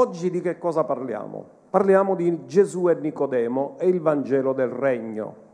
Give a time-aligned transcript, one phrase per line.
[0.00, 1.58] oggi di che cosa parliamo?
[1.68, 5.48] Parliamo di Gesù e Nicodemo e il Vangelo del Regno.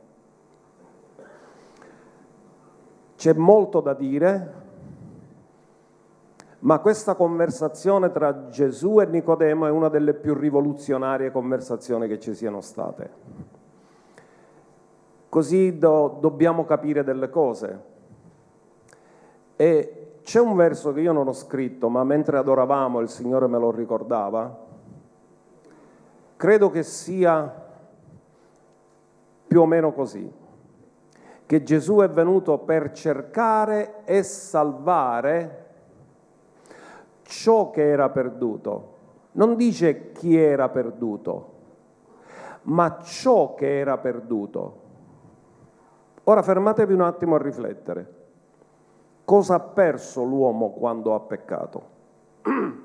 [3.17, 4.53] C'è molto da dire,
[6.61, 12.35] ma questa conversazione tra Gesù e Nicodemo è una delle più rivoluzionarie conversazioni che ci
[12.35, 13.11] siano state.
[15.29, 17.95] Così do, dobbiamo capire delle cose.
[19.57, 23.61] E c'è un verso che io non ho scritto, ma mentre adoravamo il Signore me
[23.61, 24.59] lo ricordava.
[26.35, 27.65] Credo che sia
[29.47, 30.29] più o meno così,
[31.47, 35.67] che Gesù è venuto per cercare e salvare
[37.23, 38.95] ciò che era perduto.
[39.31, 41.53] Non dice chi era perduto,
[42.63, 44.81] ma ciò che era perduto.
[46.25, 48.16] Ora fermatevi un attimo a riflettere.
[49.27, 51.83] Cosa ha perso l'uomo quando ha peccato?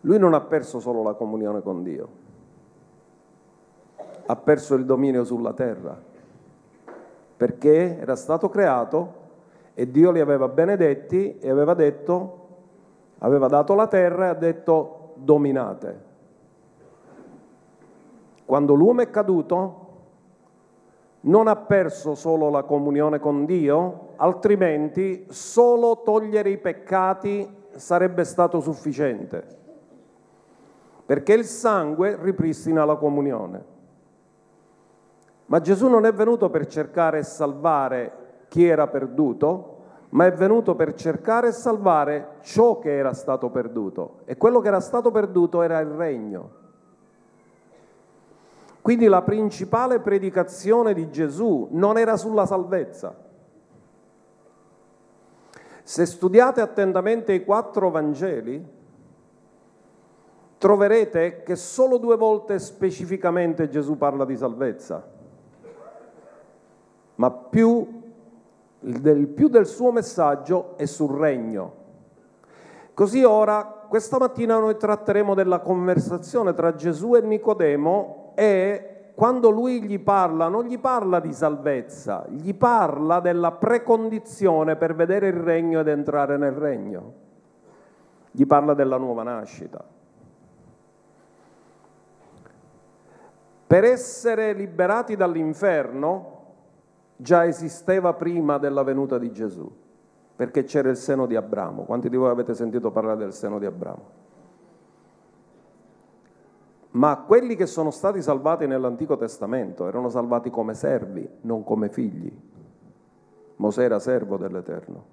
[0.00, 2.08] Lui non ha perso solo la comunione con Dio,
[4.24, 6.00] ha perso il dominio sulla terra,
[7.36, 9.12] perché era stato creato
[9.74, 12.46] e Dio li aveva benedetti e aveva detto
[13.18, 16.06] aveva dato la terra e ha detto dominate.
[18.46, 19.87] Quando l'uomo è caduto
[21.20, 28.60] non ha perso solo la comunione con Dio, altrimenti solo togliere i peccati sarebbe stato
[28.60, 29.44] sufficiente,
[31.04, 33.76] perché il sangue ripristina la comunione.
[35.46, 38.12] Ma Gesù non è venuto per cercare e salvare
[38.48, 39.76] chi era perduto,
[40.10, 44.20] ma è venuto per cercare e salvare ciò che era stato perduto.
[44.24, 46.57] E quello che era stato perduto era il regno.
[48.88, 53.14] Quindi la principale predicazione di Gesù non era sulla salvezza.
[55.82, 58.66] Se studiate attentamente i quattro Vangeli,
[60.56, 65.06] troverete che solo due volte specificamente Gesù parla di salvezza,
[67.16, 68.02] ma più
[68.80, 71.74] il più del suo messaggio è sul regno.
[72.94, 79.82] Così ora, questa mattina noi tratteremo della conversazione tra Gesù e Nicodemo e quando lui
[79.82, 85.80] gli parla, non gli parla di salvezza, gli parla della precondizione per vedere il regno
[85.80, 87.14] ed entrare nel regno.
[88.30, 89.84] Gli parla della nuova nascita.
[93.66, 96.44] Per essere liberati dall'inferno,
[97.16, 99.68] già esisteva prima della venuta di Gesù,
[100.38, 101.82] perché c'era il seno di Abramo.
[101.82, 104.10] Quanti di voi avete sentito parlare del seno di Abramo?
[106.90, 112.32] Ma quelli che sono stati salvati nell'Antico Testamento erano salvati come servi, non come figli.
[113.56, 115.04] Mosè era servo dell'Eterno,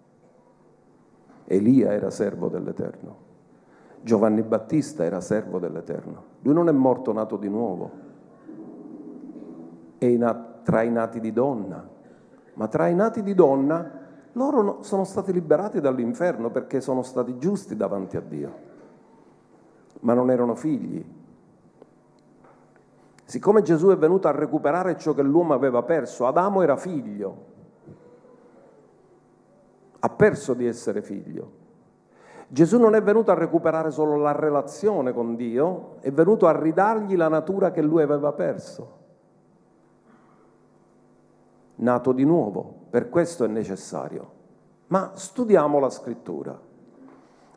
[1.45, 3.17] Elia era servo dell'Eterno,
[4.03, 6.23] Giovanni Battista era servo dell'Eterno.
[6.41, 7.91] Lui non è morto nato di nuovo,
[9.97, 10.15] è
[10.61, 11.83] tra i nati di donna,
[12.53, 14.03] ma tra i nati di donna
[14.35, 18.53] loro sono stati liberati dall'inferno perché sono stati giusti davanti a Dio,
[20.01, 21.03] ma non erano figli.
[23.23, 27.45] Siccome Gesù è venuto a recuperare ciò che l'uomo aveva perso, Adamo era figlio,
[29.99, 31.63] ha perso di essere figlio.
[32.47, 37.15] Gesù non è venuto a recuperare solo la relazione con Dio, è venuto a ridargli
[37.15, 39.03] la natura che lui aveva perso
[41.75, 44.31] nato di nuovo, per questo è necessario.
[44.87, 46.57] Ma studiamo la scrittura.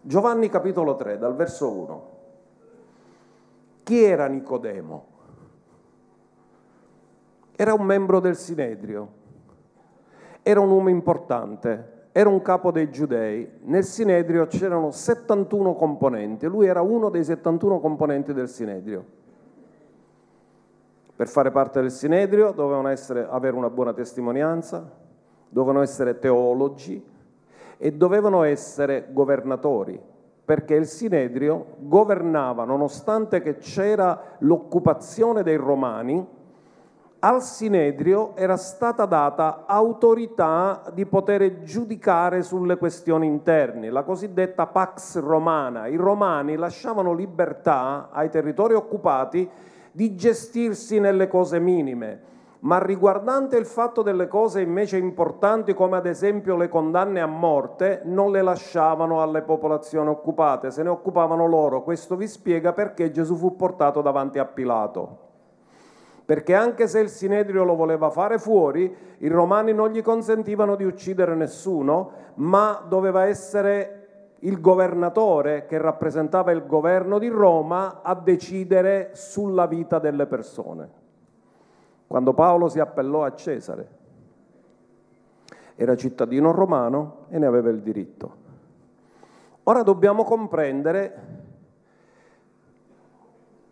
[0.00, 2.10] Giovanni capitolo 3, dal verso 1.
[3.84, 5.06] Chi era Nicodemo?
[7.54, 9.08] Era un membro del Sinedrio,
[10.42, 13.48] era un uomo importante, era un capo dei giudei.
[13.60, 19.04] Nel Sinedrio c'erano 71 componenti, lui era uno dei 71 componenti del Sinedrio.
[21.14, 25.06] Per fare parte del Sinedrio dovevano essere, avere una buona testimonianza,
[25.48, 27.04] dovevano essere teologi
[27.76, 30.00] e dovevano essere governatori,
[30.44, 36.36] perché il Sinedrio governava, nonostante che c'era l'occupazione dei romani,
[37.20, 45.18] al Sinedrio era stata data autorità di poter giudicare sulle questioni interne, la cosiddetta Pax
[45.18, 45.88] Romana.
[45.88, 49.48] I romani lasciavano libertà ai territori occupati
[49.90, 52.20] di gestirsi nelle cose minime,
[52.60, 58.00] ma riguardante il fatto delle cose invece importanti come ad esempio le condanne a morte,
[58.04, 61.82] non le lasciavano alle popolazioni occupate, se ne occupavano loro.
[61.82, 65.26] Questo vi spiega perché Gesù fu portato davanti a Pilato.
[66.24, 70.84] Perché anche se il Sinedrio lo voleva fare fuori, i romani non gli consentivano di
[70.84, 73.94] uccidere nessuno, ma doveva essere
[74.40, 80.97] il governatore che rappresentava il governo di Roma a decidere sulla vita delle persone.
[82.08, 83.88] Quando Paolo si appellò a Cesare,
[85.76, 88.46] era cittadino romano e ne aveva il diritto.
[89.64, 91.26] Ora dobbiamo comprendere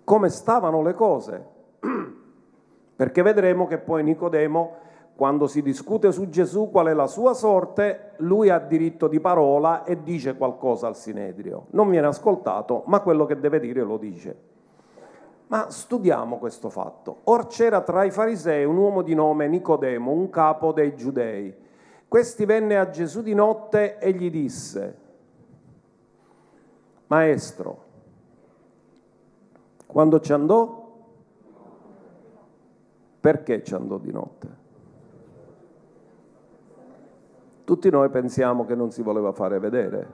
[0.04, 1.46] come stavano le cose,
[2.94, 4.84] perché vedremo che poi Nicodemo
[5.16, 9.84] quando si discute su Gesù qual è la sua sorte, lui ha diritto di parola
[9.84, 11.68] e dice qualcosa al Sinedrio.
[11.70, 14.55] Non viene ascoltato, ma quello che deve dire lo dice.
[15.48, 17.20] Ma studiamo questo fatto.
[17.24, 21.54] Or c'era tra i farisei un uomo di nome Nicodemo, un capo dei giudei.
[22.08, 24.98] Questi venne a Gesù di notte e gli disse,
[27.06, 27.84] Maestro,
[29.86, 30.84] quando ci andò?
[33.20, 34.64] Perché ci andò di notte?
[37.64, 40.06] Tutti noi pensiamo che non si voleva fare vedere,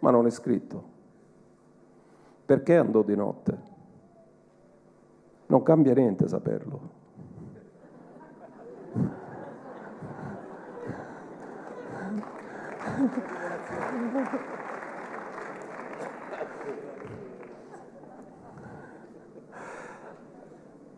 [0.00, 0.94] ma non è scritto.
[2.44, 3.74] Perché andò di notte?
[5.48, 7.04] Non cambia niente saperlo.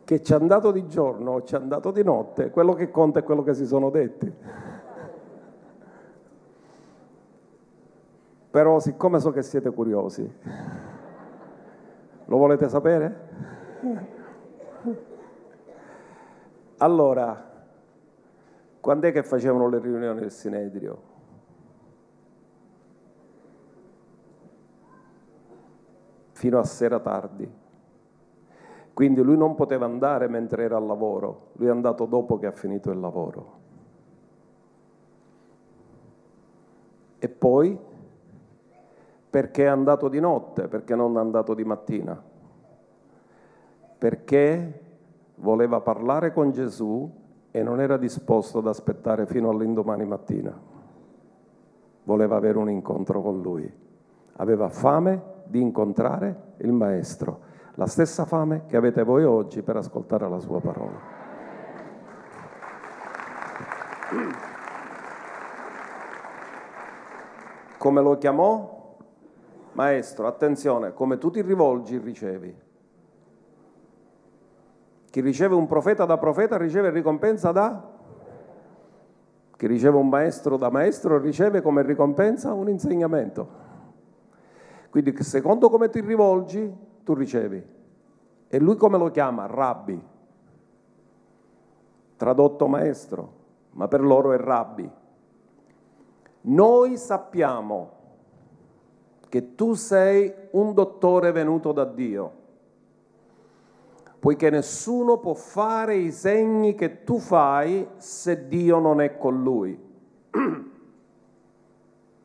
[0.05, 3.19] Che ci è andato di giorno o ci è andato di notte, quello che conta
[3.19, 4.33] è quello che si sono detti.
[8.51, 10.33] Però siccome so che siete curiosi,
[12.25, 14.17] lo volete sapere?
[16.79, 17.47] Allora,
[18.81, 21.03] quando è che facevano le riunioni del Sinedrio?
[26.33, 27.51] Fino a sera tardi.
[28.95, 32.53] Quindi lui non poteva andare mentre era al lavoro, lui è andato dopo che ha
[32.53, 33.57] finito il lavoro.
[37.19, 37.79] E poi
[39.31, 42.21] perché è andato di notte, perché non è andato di mattina?
[43.99, 44.88] Perché
[45.39, 47.11] voleva parlare con Gesù
[47.51, 50.57] e non era disposto ad aspettare fino all'indomani mattina.
[52.05, 53.71] Voleva avere un incontro con lui.
[54.37, 57.41] Aveva fame di incontrare il Maestro,
[57.75, 61.17] la stessa fame che avete voi oggi per ascoltare la sua parola.
[67.79, 68.97] Come lo chiamò?
[69.73, 72.67] Maestro, attenzione, come tu ti rivolgi, ricevi.
[75.19, 77.91] Chi riceve un profeta da profeta riceve ricompensa da?
[79.57, 83.49] Chi riceve un maestro da maestro riceve come ricompensa un insegnamento.
[84.91, 86.73] Quindi secondo come ti rivolgi,
[87.03, 87.61] tu ricevi.
[88.47, 89.47] E lui come lo chiama?
[89.47, 90.01] Rabbi.
[92.15, 93.33] Tradotto maestro,
[93.73, 94.89] ma per loro è rabbi.
[96.43, 97.91] Noi sappiamo
[99.29, 102.33] che tu sei un dottore venuto da Dio,
[104.19, 109.79] poiché nessuno può fare i segni che tu fai se Dio non è con lui.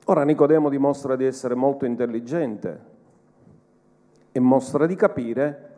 [0.06, 2.92] Ora Nicodemo dimostra di essere molto intelligente
[4.31, 5.69] e mostra di capire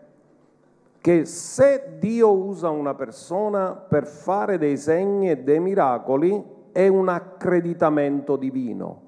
[0.99, 7.09] che se Dio usa una persona per fare dei segni e dei miracoli è un
[7.09, 9.04] accreditamento divino.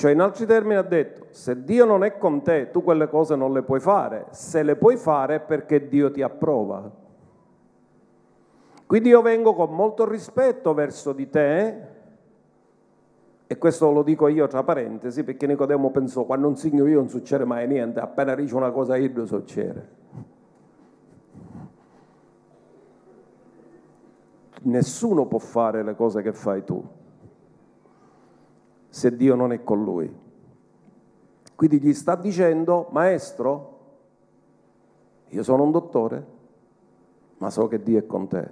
[0.00, 3.36] Cioè, in altri termini ha detto, se Dio non è con te, tu quelle cose
[3.36, 4.28] non le puoi fare.
[4.30, 6.90] Se le puoi fare è perché Dio ti approva.
[8.86, 11.80] Quindi io vengo con molto rispetto verso di te,
[13.46, 17.10] e questo lo dico io tra parentesi, perché Nicodemo pensò, quando non segno io non
[17.10, 19.88] succede mai niente, appena dice una cosa io succede.
[24.62, 26.82] Nessuno può fare le cose che fai tu
[28.90, 30.14] se Dio non è con lui.
[31.54, 33.78] Quindi gli sta dicendo, maestro,
[35.28, 36.26] io sono un dottore,
[37.38, 38.50] ma so che Dio è con te.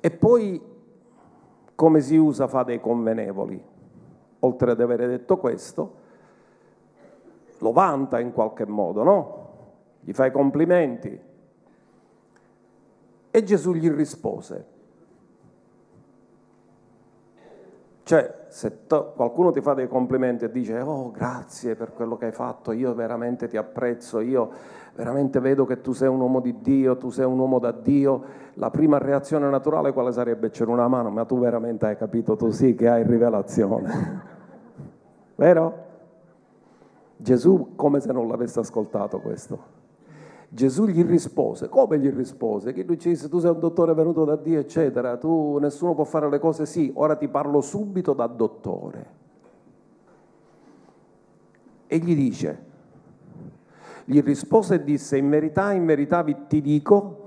[0.00, 0.60] E poi
[1.74, 3.62] come si usa fa dei convenevoli.
[4.40, 5.94] Oltre ad avere detto questo,
[7.58, 9.50] lo vanta in qualche modo, no?
[10.00, 11.20] Gli fa i complimenti.
[13.30, 14.66] E Gesù gli rispose,
[18.04, 22.26] Cioè, se to- qualcuno ti fa dei complimenti e dice, oh grazie per quello che
[22.26, 24.50] hai fatto, io veramente ti apprezzo, io
[24.94, 28.24] veramente vedo che tu sei un uomo di Dio, tu sei un uomo da Dio,
[28.54, 30.50] la prima reazione naturale quale sarebbe?
[30.50, 34.30] C'era una mano, ma tu veramente hai capito, tu sì che hai rivelazione.
[35.36, 35.90] Vero?
[37.16, 39.80] Gesù come se non l'avesse ascoltato questo.
[40.54, 42.72] Gesù gli rispose, come gli rispose?
[42.72, 46.04] Che lui ci disse, tu sei un dottore venuto da Dio, eccetera, tu nessuno può
[46.04, 49.20] fare le cose, sì, ora ti parlo subito da dottore.
[51.92, 52.64] e gli dice,
[54.06, 57.18] gli rispose e disse, in verità, in verità ti dico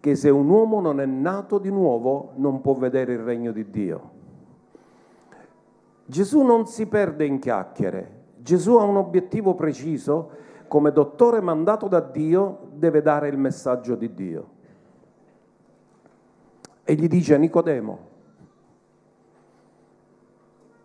[0.00, 3.70] che se un uomo non è nato di nuovo non può vedere il regno di
[3.70, 4.10] Dio.
[6.04, 10.30] Gesù non si perde in chiacchiere, Gesù ha un obiettivo preciso,
[10.72, 14.48] come dottore mandato da Dio deve dare il messaggio di Dio.
[16.82, 17.98] E gli dice Nicodemo,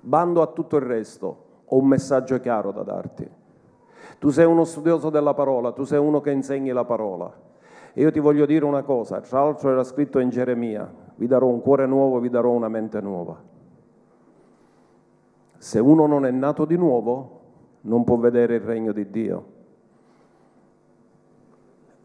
[0.02, 3.32] bando a tutto il resto, ho un messaggio chiaro da darti.
[4.20, 7.34] Tu sei uno studioso della parola, tu sei uno che insegni la parola.
[7.94, 11.48] E io ti voglio dire una cosa, tra l'altro era scritto in Geremia, vi darò
[11.48, 13.42] un cuore nuovo, vi darò una mente nuova.
[15.56, 17.40] Se uno non è nato di nuovo,
[17.84, 19.56] non può vedere il regno di Dio.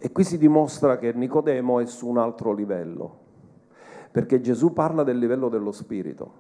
[0.04, 3.18] E qui si dimostra che Nicodemo è su un altro livello,
[4.10, 6.32] perché Gesù parla del livello dello spirito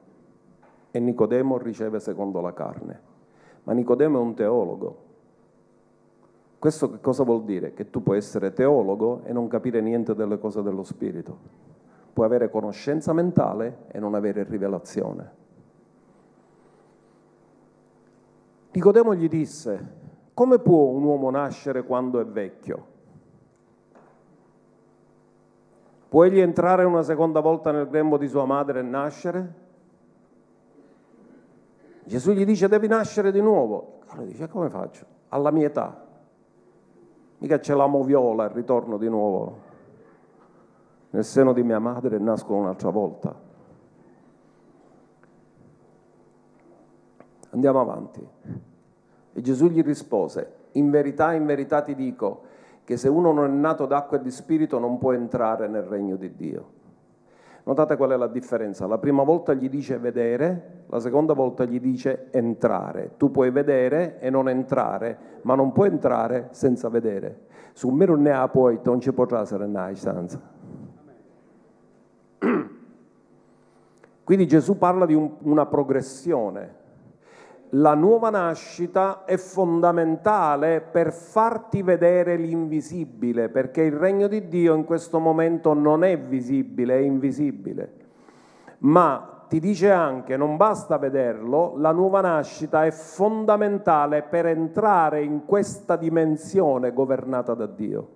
[0.90, 3.00] e Nicodemo riceve secondo la carne.
[3.62, 4.96] Ma Nicodemo è un teologo.
[6.58, 7.72] Questo che cosa vuol dire?
[7.72, 11.38] Che tu puoi essere teologo e non capire niente delle cose dello spirito.
[12.12, 15.30] Puoi avere conoscenza mentale e non avere rivelazione.
[18.72, 20.00] Nicodemo gli disse,
[20.34, 22.90] come può un uomo nascere quando è vecchio?
[26.12, 29.54] Può egli entrare una seconda volta nel grembo di sua madre e nascere?
[32.04, 34.00] Gesù gli dice devi nascere di nuovo.
[34.08, 35.06] Allora dice come faccio?
[35.28, 36.06] Alla mia età.
[37.38, 39.56] Mica c'è la moviola, il ritorno di nuovo
[41.12, 43.34] nel seno di mia madre e nasco un'altra volta.
[47.52, 48.28] Andiamo avanti.
[49.32, 52.50] E Gesù gli rispose, in verità, in verità ti dico
[52.84, 56.16] che se uno non è nato d'acqua e di spirito non può entrare nel regno
[56.16, 56.80] di Dio.
[57.64, 58.88] Notate qual è la differenza.
[58.88, 63.12] La prima volta gli dice vedere, la seconda volta gli dice entrare.
[63.16, 67.46] Tu puoi vedere e non entrare, ma non puoi entrare senza vedere.
[67.72, 70.40] Su me non ne ha poi, non ci potrà essere una istanza.
[74.24, 76.80] Quindi Gesù parla di un, una progressione
[77.74, 84.84] la nuova nascita è fondamentale per farti vedere l'invisibile, perché il regno di Dio in
[84.84, 87.92] questo momento non è visibile, è invisibile.
[88.80, 95.46] Ma ti dice anche, non basta vederlo, la nuova nascita è fondamentale per entrare in
[95.46, 98.08] questa dimensione governata da Dio.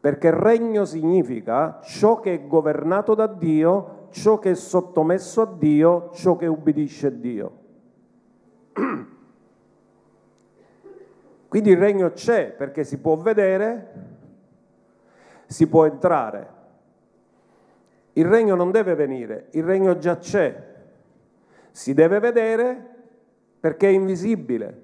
[0.00, 6.10] Perché regno significa ciò che è governato da Dio, ciò che è sottomesso a Dio,
[6.14, 7.57] ciò che ubbidisce a Dio.
[11.48, 13.92] Quindi il regno c'è perché si può vedere,
[15.46, 16.56] si può entrare.
[18.12, 20.76] Il regno non deve venire, il regno già c'è.
[21.70, 22.96] Si deve vedere
[23.60, 24.82] perché è invisibile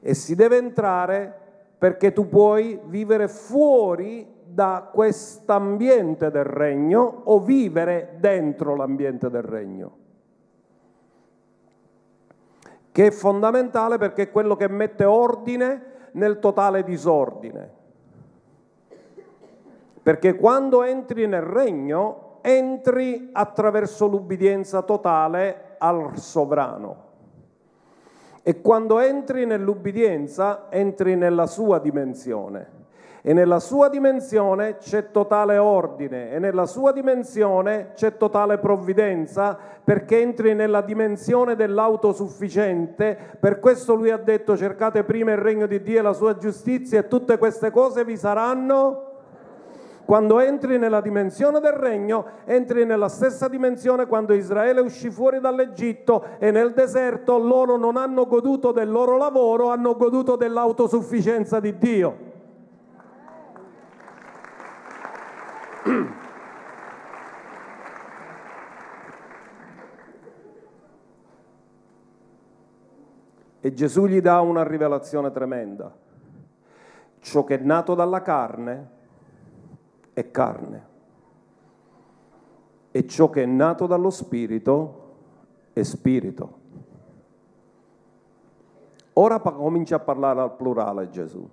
[0.00, 1.38] e si deve entrare
[1.78, 10.01] perché tu puoi vivere fuori da quest'ambiente del regno o vivere dentro l'ambiente del regno
[12.92, 17.80] che è fondamentale perché è quello che mette ordine nel totale disordine.
[20.02, 27.10] Perché quando entri nel regno, entri attraverso l'ubbidienza totale al sovrano.
[28.42, 32.81] E quando entri nell'ubbidienza, entri nella sua dimensione
[33.24, 40.20] e nella sua dimensione c'è totale ordine e nella sua dimensione c'è totale provvidenza perché
[40.20, 43.16] entri nella dimensione dell'autosufficiente.
[43.38, 46.98] Per questo lui ha detto cercate prima il regno di Dio e la sua giustizia
[46.98, 49.10] e tutte queste cose vi saranno.
[50.04, 56.24] Quando entri nella dimensione del regno, entri nella stessa dimensione quando Israele uscì fuori dall'Egitto
[56.40, 62.31] e nel deserto loro non hanno goduto del loro lavoro, hanno goduto dell'autosufficienza di Dio.
[73.60, 75.94] E Gesù gli dà una rivelazione tremenda.
[77.20, 78.90] Ciò che è nato dalla carne
[80.12, 80.86] è carne.
[82.90, 85.14] E ciò che è nato dallo spirito
[85.72, 86.60] è spirito.
[89.14, 91.48] Ora comincia a parlare al plurale Gesù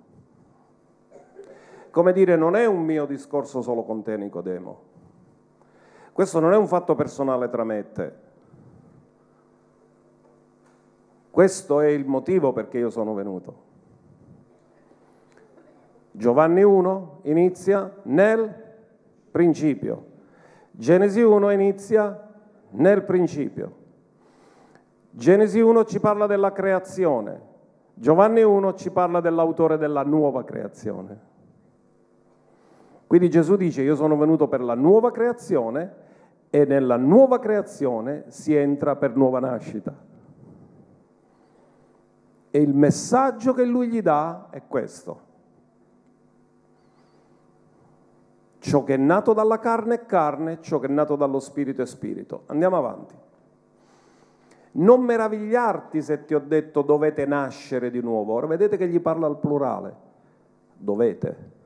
[1.90, 4.88] come dire, non è un mio discorso solo con te, Nicodemo.
[6.12, 8.12] Questo non è un fatto personale tra me e te.
[11.30, 13.68] Questo è il motivo perché io sono venuto.
[16.10, 18.52] Giovanni 1 inizia nel
[19.30, 20.06] principio.
[20.72, 22.28] Genesi 1 inizia
[22.70, 23.76] nel principio.
[25.10, 27.48] Genesi 1 ci parla della creazione.
[27.94, 31.28] Giovanni 1 ci parla dell'autore della nuova creazione.
[33.10, 35.94] Quindi Gesù dice io sono venuto per la nuova creazione
[36.48, 39.92] e nella nuova creazione si entra per nuova nascita.
[42.52, 45.20] E il messaggio che lui gli dà è questo.
[48.60, 51.86] Ciò che è nato dalla carne è carne, ciò che è nato dallo spirito è
[51.86, 52.44] spirito.
[52.46, 53.14] Andiamo avanti.
[54.70, 58.34] Non meravigliarti se ti ho detto dovete nascere di nuovo.
[58.34, 59.96] Ora vedete che gli parla al plurale.
[60.76, 61.58] Dovete.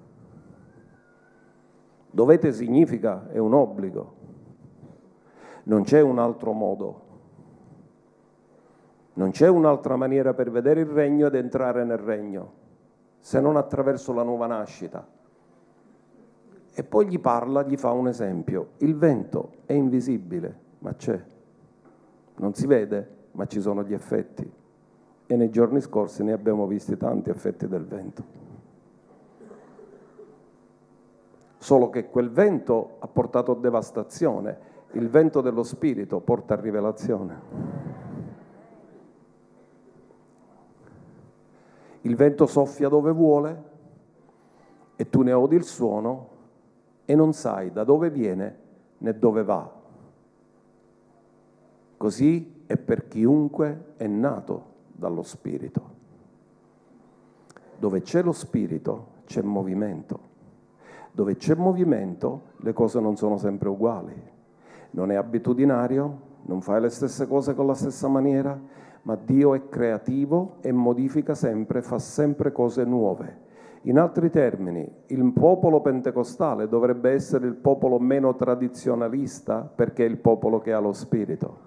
[2.14, 4.14] Dovete significa è un obbligo.
[5.64, 7.02] Non c'è un altro modo.
[9.14, 12.52] Non c'è un'altra maniera per vedere il regno ed entrare nel regno,
[13.18, 15.06] se non attraverso la nuova nascita.
[16.72, 18.70] E poi gli parla, gli fa un esempio.
[18.78, 21.22] Il vento è invisibile, ma c'è
[22.36, 24.50] non si vede, ma ci sono gli effetti.
[25.26, 28.42] E nei giorni scorsi ne abbiamo visti tanti effetti del vento.
[31.64, 34.58] Solo che quel vento ha portato devastazione,
[34.92, 37.40] il vento dello spirito porta rivelazione.
[42.02, 43.62] Il vento soffia dove vuole
[44.94, 46.28] e tu ne odi il suono
[47.06, 48.58] e non sai da dove viene
[48.98, 49.72] né dove va.
[51.96, 55.90] Così è per chiunque è nato dallo Spirito.
[57.78, 60.33] Dove c'è lo Spirito c'è movimento.
[61.14, 64.20] Dove c'è movimento le cose non sono sempre uguali.
[64.90, 68.60] Non è abitudinario, non fai le stesse cose con la stessa maniera,
[69.02, 73.42] ma Dio è creativo e modifica sempre, fa sempre cose nuove.
[73.82, 80.16] In altri termini, il popolo pentecostale dovrebbe essere il popolo meno tradizionalista perché è il
[80.16, 81.58] popolo che ha lo Spirito.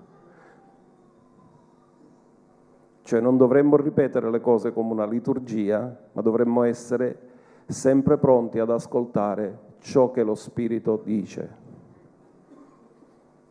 [3.04, 7.36] Cioè non dovremmo ripetere le cose come una liturgia, ma dovremmo essere
[7.74, 11.66] sempre pronti ad ascoltare ciò che lo Spirito dice.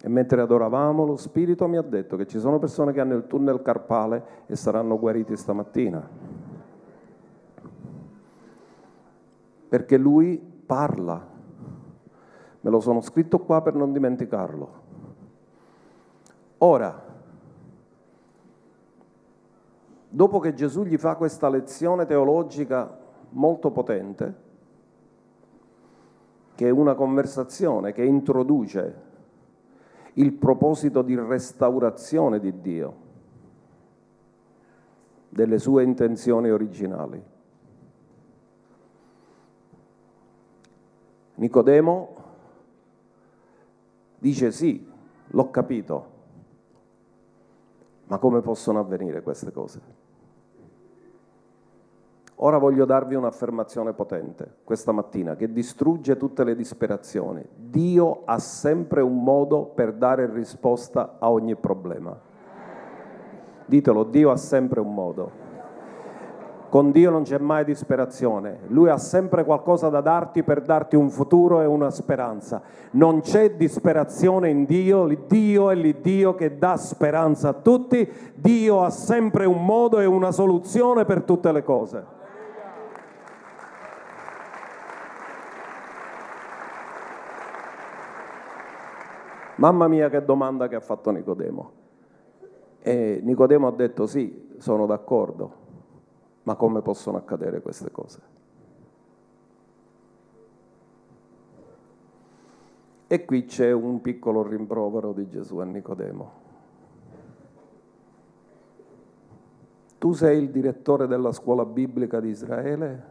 [0.01, 3.27] E mentre adoravamo, lo Spirito mi ha detto che ci sono persone che hanno il
[3.27, 6.09] tunnel carpale e saranno guariti stamattina.
[9.69, 11.35] Perché lui parla.
[12.61, 14.85] Me lo sono scritto qua per non dimenticarlo.
[16.59, 17.05] Ora,
[20.09, 24.45] dopo che Gesù gli fa questa lezione teologica molto potente,
[26.55, 29.05] che è una conversazione che introduce
[30.15, 33.05] il proposito di restaurazione di Dio,
[35.29, 37.23] delle sue intenzioni originali.
[41.35, 42.15] Nicodemo
[44.19, 44.91] dice sì,
[45.27, 46.15] l'ho capito,
[48.07, 50.06] ma come possono avvenire queste cose?
[52.41, 57.43] Ora voglio darvi un'affermazione potente questa mattina che distrugge tutte le disperazioni.
[57.57, 62.15] Dio ha sempre un modo per dare risposta a ogni problema.
[63.65, 65.45] Ditelo, Dio ha sempre un modo.
[66.69, 71.09] Con Dio non c'è mai disperazione, Lui ha sempre qualcosa da darti per darti un
[71.09, 72.61] futuro e una speranza.
[72.91, 78.91] Non c'è disperazione in Dio, Dio è l'Iddio che dà speranza a tutti, Dio ha
[78.91, 82.16] sempre un modo e una soluzione per tutte le cose.
[89.67, 91.73] Mamma mia che domanda che ha fatto Nicodemo.
[92.79, 95.55] E Nicodemo ha detto sì, sono d'accordo,
[96.45, 98.21] ma come possono accadere queste cose?
[103.09, 106.31] E qui c'è un piccolo rimprovero di Gesù a Nicodemo.
[109.99, 113.05] Tu sei il direttore della scuola biblica di Israele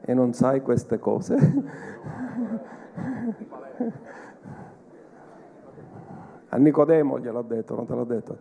[0.00, 1.34] e non sai queste cose?
[6.54, 8.38] A Nicodemo gliel'ha detto, non te l'ha detto.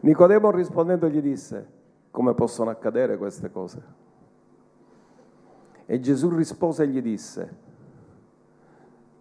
[0.00, 1.66] Nicodemo rispondendo gli disse,
[2.12, 3.82] come possono accadere queste cose?
[5.86, 7.56] E Gesù rispose e gli disse,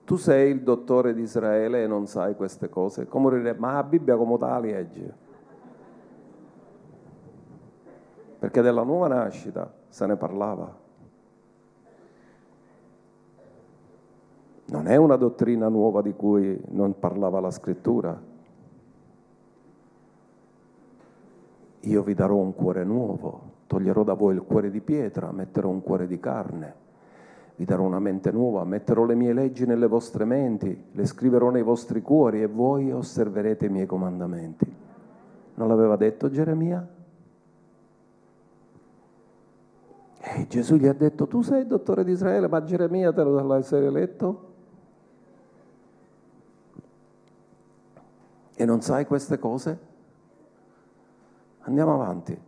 [0.04, 3.08] tu sei il dottore di Israele e non sai queste cose.
[3.08, 5.16] Come dire, ma la Bibbia come tale legge.
[8.38, 10.86] Perché della nuova nascita se ne parlava.
[14.69, 18.19] Non è una dottrina nuova di cui non parlava la scrittura.
[21.82, 25.82] Io vi darò un cuore nuovo, toglierò da voi il cuore di pietra, metterò un
[25.82, 26.86] cuore di carne.
[27.56, 31.63] vi darò una mente nuova, metterò le mie leggi nelle vostre menti, le scriverò nei
[31.63, 34.71] vostri cuori e voi osserverete i miei comandamenti.
[35.56, 36.88] Non l'aveva detto Geremia?
[40.19, 43.53] E Gesù gli ha detto, tu sei il dottore di Israele, ma Geremia te lo
[43.56, 44.46] essere eletto?
[48.60, 49.80] E non sai queste cose?
[51.60, 52.41] Andiamo avanti.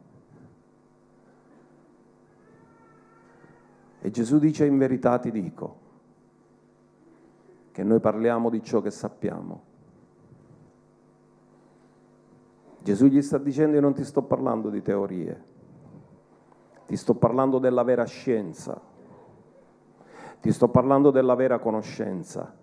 [4.01, 5.77] E Gesù dice in verità ti dico
[7.71, 9.61] che noi parliamo di ciò che sappiamo.
[12.81, 15.43] Gesù gli sta dicendo io non ti sto parlando di teorie,
[16.87, 18.81] ti sto parlando della vera scienza,
[20.41, 22.55] ti sto parlando della vera conoscenza.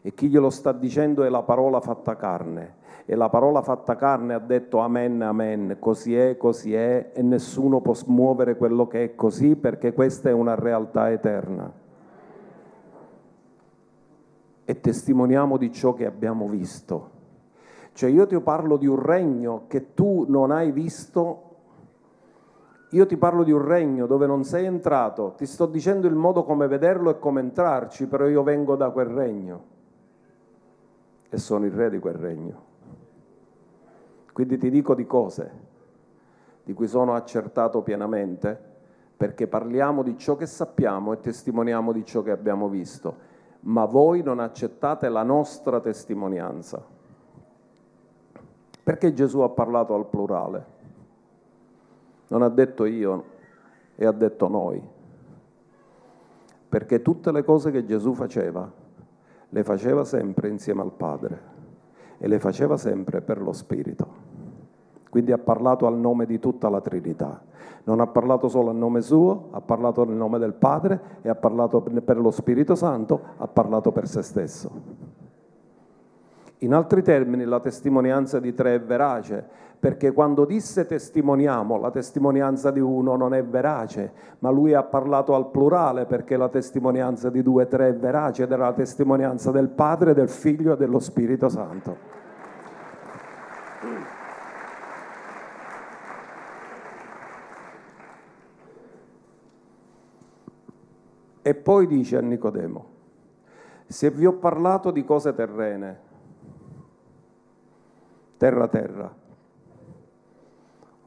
[0.00, 2.82] E chi glielo sta dicendo è la parola fatta carne.
[3.06, 7.80] E la parola fatta carne ha detto amen, amen, così è, così è, e nessuno
[7.80, 11.70] può smuovere quello che è così perché questa è una realtà eterna.
[14.64, 17.10] E testimoniamo di ciò che abbiamo visto.
[17.92, 21.44] Cioè io ti parlo di un regno che tu non hai visto
[22.94, 26.44] io ti parlo di un regno dove non sei entrato, ti sto dicendo il modo
[26.44, 29.64] come vederlo e come entrarci, però io vengo da quel regno
[31.28, 32.72] e sono il re di quel regno.
[34.34, 35.52] Quindi ti dico di cose
[36.64, 38.58] di cui sono accertato pienamente,
[39.16, 43.16] perché parliamo di ciò che sappiamo e testimoniamo di ciò che abbiamo visto,
[43.60, 46.84] ma voi non accettate la nostra testimonianza.
[48.82, 50.66] Perché Gesù ha parlato al plurale?
[52.26, 53.24] Non ha detto io
[53.94, 54.82] e ha detto noi.
[56.68, 58.68] Perché tutte le cose che Gesù faceva
[59.48, 61.53] le faceva sempre insieme al Padre
[62.18, 64.32] e le faceva sempre per lo Spirito.
[65.10, 67.40] Quindi ha parlato al nome di tutta la Trinità.
[67.84, 71.34] Non ha parlato solo a nome suo, ha parlato nel nome del Padre e ha
[71.34, 74.70] parlato per lo Spirito Santo, ha parlato per se stesso.
[76.58, 79.44] In altri termini, la testimonianza di tre è verace,
[79.78, 85.34] perché quando disse testimoniamo, la testimonianza di uno non è verace, ma lui ha parlato
[85.34, 89.68] al plurale perché la testimonianza di due tre è verace ed era la testimonianza del
[89.68, 91.96] Padre, del Figlio e dello Spirito Santo.
[101.42, 102.86] E poi dice a Nicodemo,
[103.86, 106.12] se vi ho parlato di cose terrene,
[108.44, 109.10] terra terra,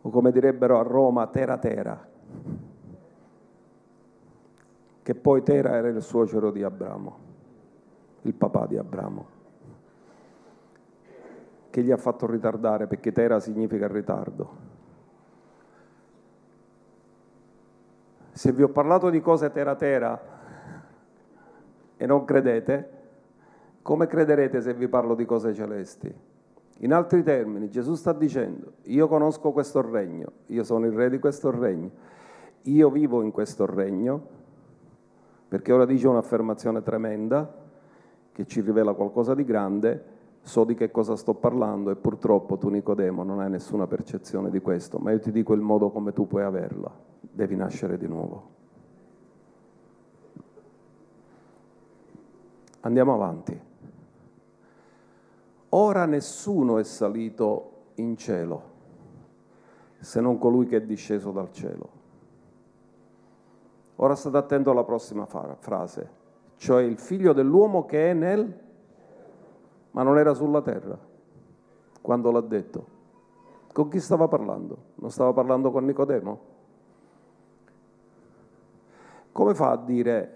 [0.01, 2.07] o come direbbero a Roma, terra terra,
[5.03, 7.17] che poi Tera era il suocero di Abramo,
[8.23, 9.27] il papà di Abramo,
[11.69, 14.49] che gli ha fatto ritardare perché Tera significa ritardo.
[18.31, 20.19] Se vi ho parlato di cose terra terra
[21.97, 22.91] e non credete,
[23.83, 26.26] come crederete se vi parlo di cose celesti?
[26.81, 31.17] In altri termini, Gesù sta dicendo, io conosco questo regno, io sono il re di
[31.17, 31.89] questo regno,
[32.63, 34.21] io vivo in questo regno,
[35.47, 37.65] perché ora dice un'affermazione tremenda
[38.31, 42.69] che ci rivela qualcosa di grande, so di che cosa sto parlando e purtroppo tu
[42.69, 46.27] Nicodemo non hai nessuna percezione di questo, ma io ti dico il modo come tu
[46.27, 48.55] puoi averla, devi nascere di nuovo.
[52.81, 53.66] Andiamo avanti.
[55.69, 58.75] Ora nessuno è salito in cielo
[59.99, 61.89] se non colui che è disceso dal cielo.
[63.95, 66.09] Ora state attento alla prossima frase,
[66.57, 68.59] cioè il figlio dell'uomo che è nel...
[69.91, 70.97] ma non era sulla terra
[72.01, 72.95] quando l'ha detto.
[73.73, 74.77] Con chi stava parlando?
[74.95, 76.39] Non stava parlando con Nicodemo?
[79.31, 80.35] Come fa a dire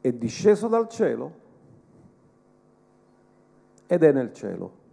[0.00, 1.44] è disceso dal cielo?
[3.86, 4.84] Ed è nel cielo.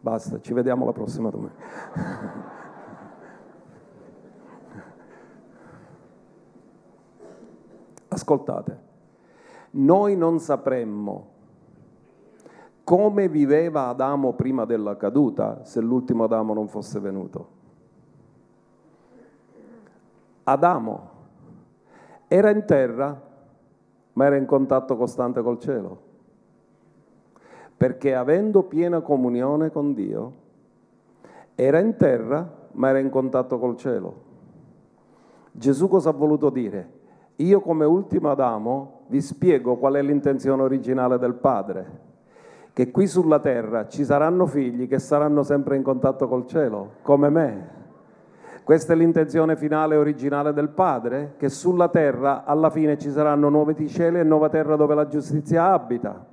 [0.00, 1.62] Basta, ci vediamo la prossima domenica.
[8.08, 8.80] Ascoltate,
[9.70, 11.30] noi non sapremmo
[12.84, 17.60] come viveva Adamo prima della caduta se l'ultimo Adamo non fosse venuto.
[20.42, 21.10] Adamo
[22.26, 23.30] era in terra
[24.14, 26.10] ma era in contatto costante col cielo.
[27.76, 30.32] Perché avendo piena comunione con Dio,
[31.54, 34.30] era in terra, ma era in contatto col cielo.
[35.50, 37.00] Gesù cosa ha voluto dire?
[37.36, 42.00] Io come ultimo Adamo vi spiego qual è l'intenzione originale del Padre,
[42.72, 47.28] che qui sulla terra ci saranno figli che saranno sempre in contatto col cielo, come
[47.28, 47.80] me.
[48.64, 53.48] Questa è l'intenzione finale e originale del Padre, che sulla terra alla fine ci saranno
[53.48, 56.26] nuovi cieli e nuova terra dove la giustizia abita.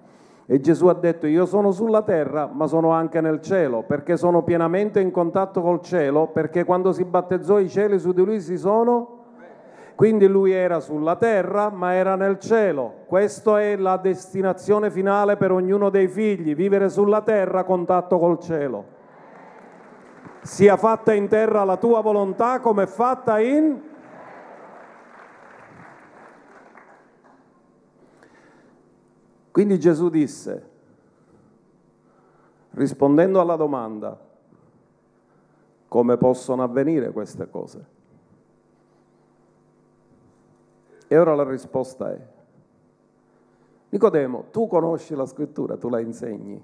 [0.46, 4.42] E Gesù ha detto io sono sulla terra ma sono anche nel cielo perché sono
[4.44, 8.58] pienamente in contatto col cielo perché quando si battezzò i cieli su di lui si
[8.58, 9.18] sono
[9.94, 13.04] quindi lui era sulla terra ma era nel cielo.
[13.06, 18.40] Questa è la destinazione finale per ognuno dei figli, vivere sulla terra a contatto col
[18.40, 18.98] cielo.
[20.42, 23.88] Sia fatta in terra la tua volontà come è fatta in
[29.52, 30.70] Quindi Gesù disse,
[32.70, 34.18] rispondendo alla domanda,
[35.90, 37.86] come possono avvenire queste cose?
[41.08, 42.28] E ora la risposta è,
[43.90, 46.64] Nicodemo, tu conosci la scrittura, tu la insegni.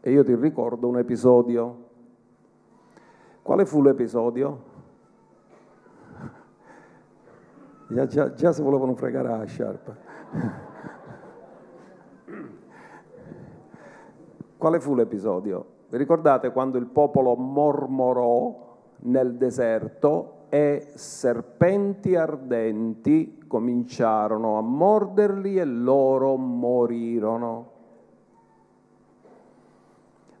[0.00, 1.87] E io ti ricordo un episodio.
[3.48, 4.62] Quale fu l'episodio?
[7.88, 9.96] Già, già, già si volevano fregare a sciarpa.
[14.58, 15.64] Quale fu l'episodio?
[15.88, 25.64] Vi ricordate quando il popolo mormorò nel deserto e serpenti ardenti cominciarono a morderli e
[25.64, 27.70] loro morirono.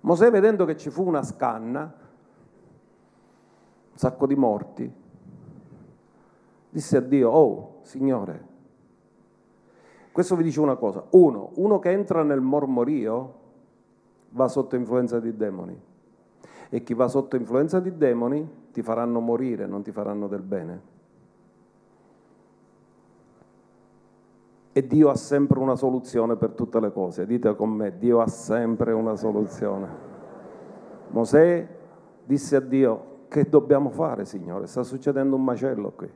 [0.00, 1.97] Mosè vedendo che ci fu una scanna,
[3.98, 4.88] sacco di morti,
[6.70, 8.46] disse a Dio, oh Signore,
[10.12, 13.34] questo vi dice una cosa, uno, uno che entra nel mormorio
[14.30, 15.76] va sotto influenza di demoni.
[16.68, 20.82] E chi va sotto influenza di demoni ti faranno morire, non ti faranno del bene.
[24.72, 27.26] E Dio ha sempre una soluzione per tutte le cose.
[27.26, 29.88] Dite con me, Dio ha sempre una soluzione.
[31.08, 31.66] Mosè
[32.24, 34.66] disse a Dio, che dobbiamo fare, Signore?
[34.66, 36.10] Sta succedendo un macello qui.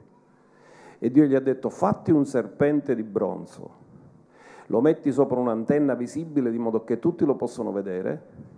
[0.99, 3.81] E Dio gli ha detto, fatti un serpente di bronzo
[4.73, 8.51] lo metti sopra un'antenna visibile di modo che tutti lo possono vedere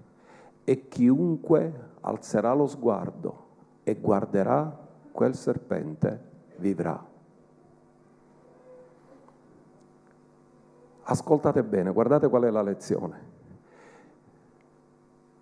[0.62, 3.46] e chiunque alzerà lo sguardo
[3.82, 4.78] e guarderà
[5.10, 7.04] quel serpente vivrà.
[11.06, 13.32] Ascoltate bene, guardate qual è la lezione.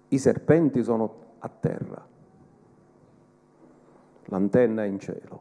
[0.09, 2.05] I serpenti sono a terra,
[4.33, 5.40] l'antenna in cielo.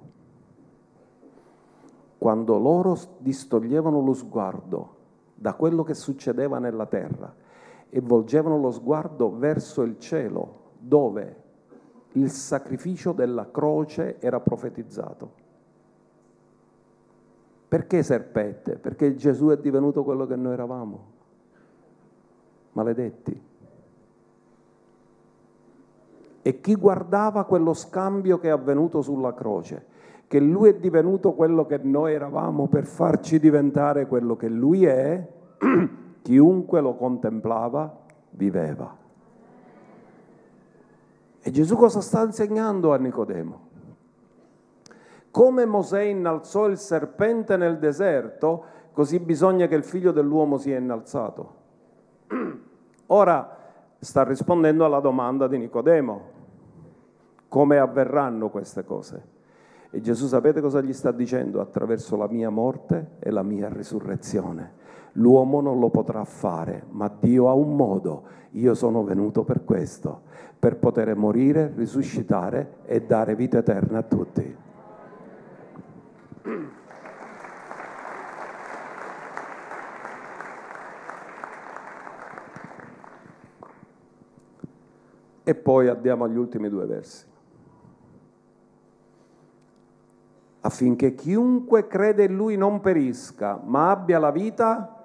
[2.18, 5.00] Quando loro distoglievano lo sguardo
[5.34, 7.34] da quello che succedeva nella terra
[7.90, 11.36] e volgevano lo sguardo verso il cielo, dove
[12.14, 15.40] il sacrificio della croce era profetizzato.
[17.68, 18.76] Perché serpette?
[18.76, 21.06] Perché Gesù è divenuto quello che noi eravamo,
[22.74, 23.50] maledetti.
[26.42, 29.86] E chi guardava quello scambio che è avvenuto sulla croce,
[30.28, 35.28] che lui è divenuto quello che noi eravamo per farci diventare quello che lui è,
[36.22, 38.00] chiunque lo contemplava
[38.32, 38.98] viveva.
[41.44, 43.70] E Gesù cosa sta insegnando a Nicodemo?
[45.32, 51.56] Come Mosè innalzò il serpente nel deserto, così bisogna che il figlio dell'uomo sia innalzato.
[53.08, 53.58] Ora
[53.98, 56.31] sta rispondendo alla domanda di Nicodemo.
[57.52, 59.24] Come avverranno queste cose?
[59.90, 61.60] E Gesù sapete cosa gli sta dicendo?
[61.60, 64.76] Attraverso la mia morte e la mia risurrezione.
[65.16, 68.24] L'uomo non lo potrà fare, ma Dio ha un modo.
[68.52, 70.22] Io sono venuto per questo,
[70.58, 74.56] per poter morire, risuscitare e dare vita eterna a tutti.
[85.44, 87.30] E poi andiamo agli ultimi due versi.
[90.62, 95.04] Affinché chiunque crede in lui non perisca, ma abbia la vita.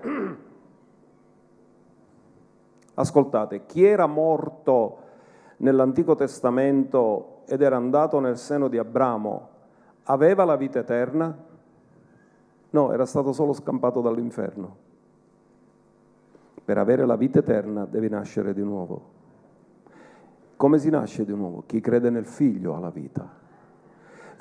[2.94, 4.98] Ascoltate, chi era morto
[5.58, 9.48] nell'Antico Testamento ed era andato nel seno di Abramo,
[10.04, 11.36] aveva la vita eterna?
[12.70, 14.76] No, era stato solo scampato dall'inferno.
[16.64, 19.10] Per avere la vita eterna devi nascere di nuovo.
[20.56, 21.64] Come si nasce di nuovo?
[21.66, 23.40] Chi crede nel figlio ha la vita.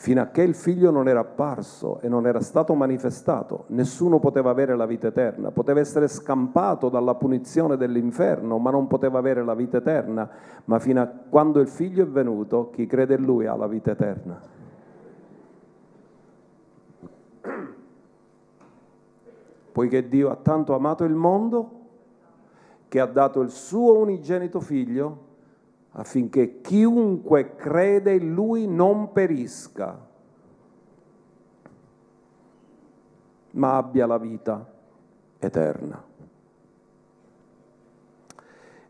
[0.02, 4.50] Fino a che il figlio non era apparso e non era stato manifestato, nessuno poteva
[4.50, 9.54] avere la vita eterna, poteva essere scampato dalla punizione dell'inferno, ma non poteva avere la
[9.54, 10.28] vita eterna,
[10.66, 13.92] ma fino a quando il figlio è venuto, chi crede in lui ha la vita
[13.92, 14.42] eterna.
[19.72, 21.80] Poiché Dio ha tanto amato il mondo
[22.88, 25.30] che ha dato il suo unigenito figlio
[25.92, 30.08] affinché chiunque crede in lui non perisca,
[33.52, 34.72] ma abbia la vita
[35.40, 36.04] eterna.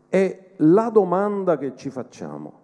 [0.08, 2.60] E la domanda che ci facciamo,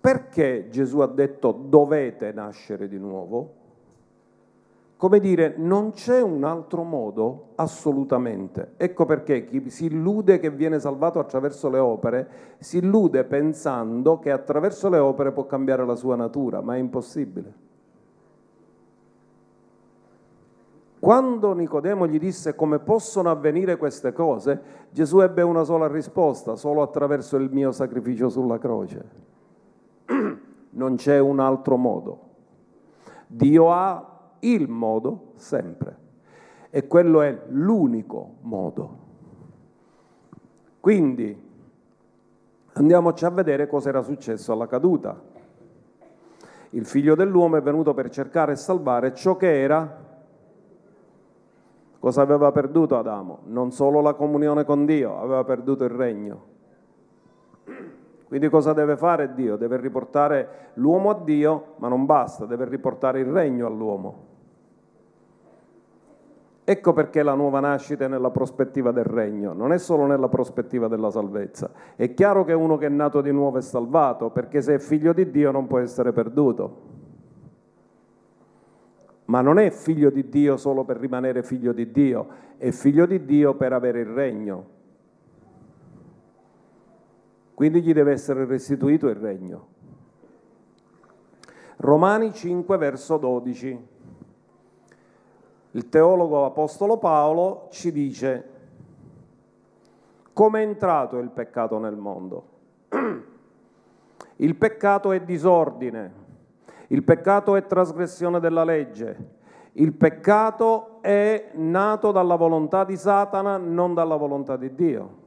[0.00, 3.62] perché Gesù ha detto dovete nascere di nuovo?
[4.96, 8.74] Come dire, non c'è un altro modo assolutamente.
[8.76, 12.28] Ecco perché chi si illude che viene salvato attraverso le opere,
[12.58, 17.62] si illude pensando che attraverso le opere può cambiare la sua natura, ma è impossibile.
[21.04, 26.80] Quando Nicodemo gli disse come possono avvenire queste cose, Gesù ebbe una sola risposta, solo
[26.80, 29.04] attraverso il mio sacrificio sulla croce.
[30.74, 32.20] Non c'è un altro modo.
[33.28, 34.13] Dio ha
[34.52, 35.98] il modo sempre.
[36.70, 38.98] E quello è l'unico modo.
[40.80, 41.42] Quindi
[42.72, 45.18] andiamoci a vedere cosa era successo alla caduta.
[46.70, 50.02] Il figlio dell'uomo è venuto per cercare e salvare ciò che era.
[52.00, 53.38] Cosa aveva perduto Adamo?
[53.44, 56.52] Non solo la comunione con Dio, aveva perduto il regno.
[58.26, 59.56] Quindi cosa deve fare Dio?
[59.56, 64.32] Deve riportare l'uomo a Dio, ma non basta, deve riportare il regno all'uomo.
[66.66, 70.88] Ecco perché la nuova nascita è nella prospettiva del regno, non è solo nella prospettiva
[70.88, 71.70] della salvezza.
[71.94, 75.12] È chiaro che uno che è nato di nuovo è salvato, perché se è figlio
[75.12, 76.92] di Dio non può essere perduto.
[79.26, 83.26] Ma non è figlio di Dio solo per rimanere figlio di Dio, è figlio di
[83.26, 84.66] Dio per avere il regno.
[87.52, 89.66] Quindi gli deve essere restituito il regno.
[91.76, 93.92] Romani 5 verso 12.
[95.74, 98.50] Il teologo apostolo Paolo ci dice
[100.32, 102.44] come è entrato il peccato nel mondo.
[104.36, 106.12] Il peccato è disordine,
[106.88, 109.16] il peccato è trasgressione della legge,
[109.74, 115.22] il peccato è nato dalla volontà di Satana, non dalla volontà di Dio.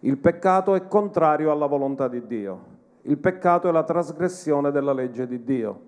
[0.00, 2.76] Il peccato è contrario alla volontà di Dio.
[3.02, 5.80] Il peccato è la trasgressione della legge di Dio.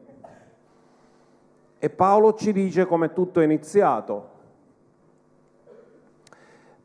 [1.83, 4.29] E Paolo ci dice come tutto è iniziato.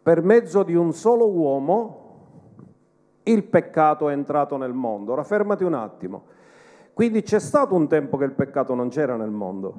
[0.02, 2.04] Per mezzo di un solo uomo
[3.24, 5.12] il peccato è entrato nel mondo.
[5.12, 6.24] Ora fermati un attimo.
[6.94, 9.74] Quindi c'è stato un tempo che il peccato non c'era nel mondo.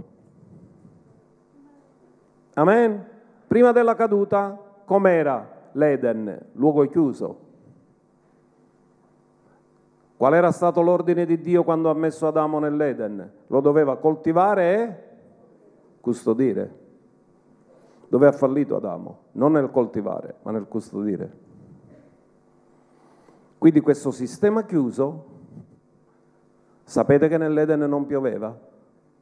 [2.53, 3.07] Amen?
[3.47, 7.45] Prima della caduta, com'era l'Eden, luogo chiuso?
[10.17, 13.31] Qual era stato l'ordine di Dio quando ha messo Adamo nell'Eden?
[13.47, 15.06] Lo doveva coltivare e
[16.07, 16.85] custodire.
[18.07, 19.19] Dove ha fallito Adamo?
[19.33, 21.45] Non nel coltivare, ma nel custodire.
[23.59, 25.25] Quindi questo sistema chiuso,
[26.85, 28.57] sapete che nell'Eden non pioveva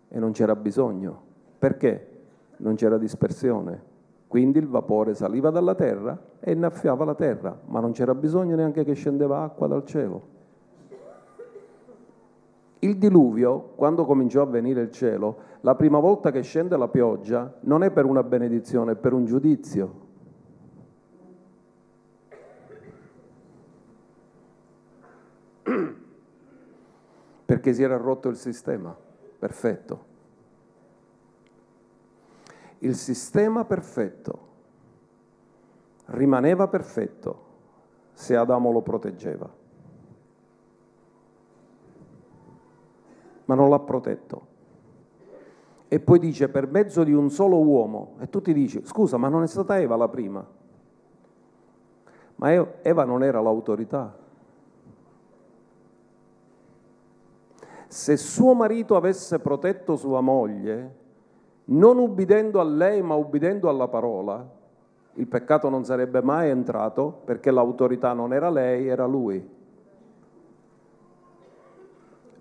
[0.08, 1.22] e non c'era bisogno.
[1.58, 2.24] Perché?
[2.58, 3.92] Non c'era dispersione.
[4.28, 8.84] Quindi il vapore saliva dalla terra e innaffiava la terra, ma non c'era bisogno neanche
[8.84, 10.33] che scendeva acqua dal cielo.
[12.84, 17.56] Il diluvio, quando cominciò a venire il cielo, la prima volta che scende la pioggia
[17.60, 20.02] non è per una benedizione, è per un giudizio.
[27.46, 28.94] Perché si era rotto il sistema.
[29.38, 30.12] Perfetto.
[32.80, 34.52] Il sistema perfetto
[36.08, 37.44] rimaneva perfetto
[38.12, 39.62] se Adamo lo proteggeva.
[43.46, 44.52] Ma non l'ha protetto.
[45.88, 49.28] E poi dice per mezzo di un solo uomo, e tu ti dici, scusa, ma
[49.28, 50.44] non è stata Eva la prima?
[52.36, 52.52] Ma
[52.82, 54.16] Eva non era l'autorità.
[57.86, 61.02] Se suo marito avesse protetto sua moglie,
[61.66, 64.44] non ubbidendo a lei ma ubbidendo alla parola,
[65.12, 69.53] il peccato non sarebbe mai entrato perché l'autorità non era lei, era lui.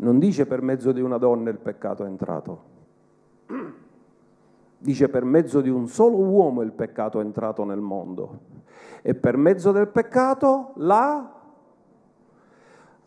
[0.03, 2.71] Non dice per mezzo di una donna il peccato è entrato.
[4.77, 8.39] Dice per mezzo di un solo uomo il peccato è entrato nel mondo.
[9.01, 11.39] E per mezzo del peccato la...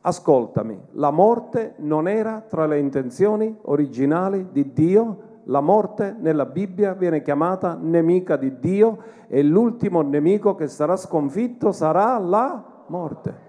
[0.01, 5.34] Ascoltami, la morte non era tra le intenzioni originali di Dio.
[5.44, 11.72] La morte nella Bibbia viene chiamata nemica di Dio e l'ultimo nemico che sarà sconfitto
[11.72, 13.45] sarà la morte.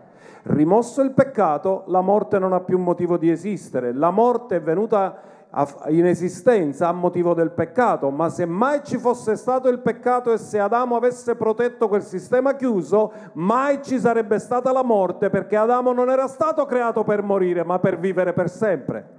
[0.49, 3.93] Rimosso il peccato, la morte non ha più motivo di esistere.
[3.93, 5.19] La morte è venuta
[5.89, 10.37] in esistenza a motivo del peccato, ma se mai ci fosse stato il peccato e
[10.37, 15.91] se Adamo avesse protetto quel sistema chiuso, mai ci sarebbe stata la morte perché Adamo
[15.91, 19.16] non era stato creato per morire, ma per vivere per sempre.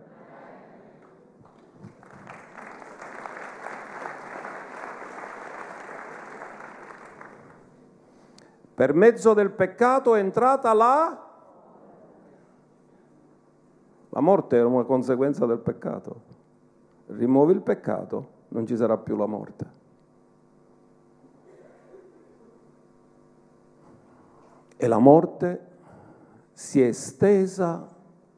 [8.78, 11.26] Per mezzo del peccato è entrata la...
[14.10, 16.20] La morte era una conseguenza del peccato.
[17.06, 19.70] Rimuovi il peccato, non ci sarà più la morte.
[24.76, 25.66] E la morte
[26.52, 27.88] si è estesa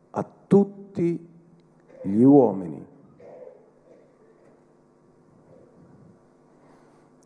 [0.09, 1.28] a tutti
[2.01, 2.86] gli uomini.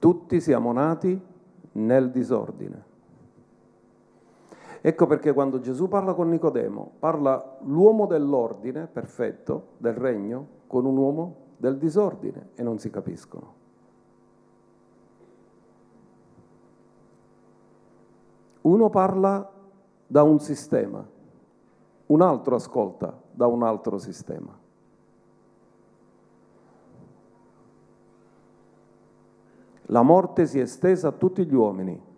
[0.01, 1.21] Tutti siamo nati
[1.75, 2.93] nel disordine.
[4.87, 10.95] Ecco perché quando Gesù parla con Nicodemo, parla l'uomo dell'ordine perfetto, del regno, con un
[10.99, 13.55] uomo del disordine e non si capiscono.
[18.61, 19.51] Uno parla
[20.07, 21.03] da un sistema,
[22.05, 24.55] un altro ascolta da un altro sistema.
[29.87, 32.13] La morte si è estesa a tutti gli uomini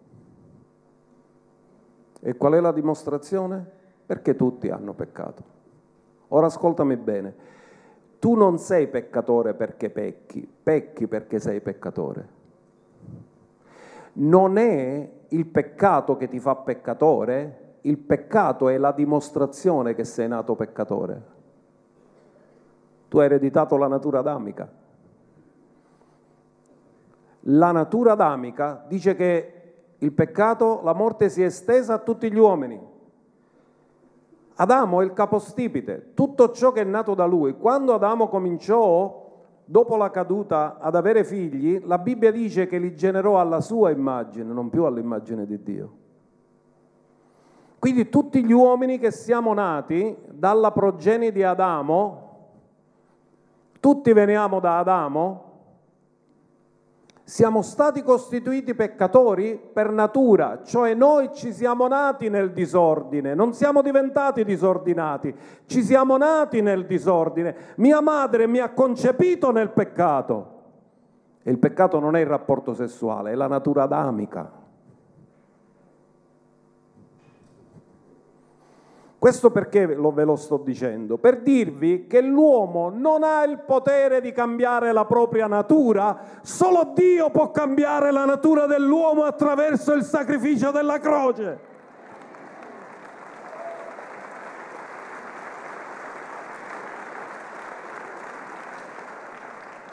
[2.26, 3.64] e qual è la dimostrazione?
[4.04, 5.44] Perché tutti hanno peccato.
[6.28, 7.34] Ora ascoltami bene,
[8.18, 12.28] tu non sei peccatore perché pecchi, pecchi perché sei peccatore.
[14.14, 20.26] Non è il peccato che ti fa peccatore, il peccato è la dimostrazione che sei
[20.26, 21.22] nato peccatore.
[23.06, 24.68] Tu hai ereditato la natura adamica.
[27.42, 29.55] La natura adamica dice che
[29.98, 32.78] il peccato, la morte si è estesa a tutti gli uomini.
[34.58, 37.56] Adamo è il capostipite, tutto ciò che è nato da lui.
[37.56, 39.24] Quando Adamo cominciò,
[39.64, 44.52] dopo la caduta, ad avere figli, la Bibbia dice che li generò alla sua immagine,
[44.52, 45.92] non più all'immagine di Dio.
[47.78, 52.24] Quindi tutti gli uomini che siamo nati dalla progenie di Adamo,
[53.78, 55.45] tutti veniamo da Adamo,
[57.28, 63.82] siamo stati costituiti peccatori per natura, cioè noi ci siamo nati nel disordine, non siamo
[63.82, 65.34] diventati disordinati,
[65.66, 67.74] ci siamo nati nel disordine.
[67.78, 70.52] Mia madre mi ha concepito nel peccato.
[71.42, 74.55] E il peccato non è il rapporto sessuale, è la natura adamica.
[79.26, 81.18] Questo perché ve lo sto dicendo?
[81.18, 87.30] Per dirvi che l'uomo non ha il potere di cambiare la propria natura, solo Dio
[87.30, 91.58] può cambiare la natura dell'uomo attraverso il sacrificio della croce.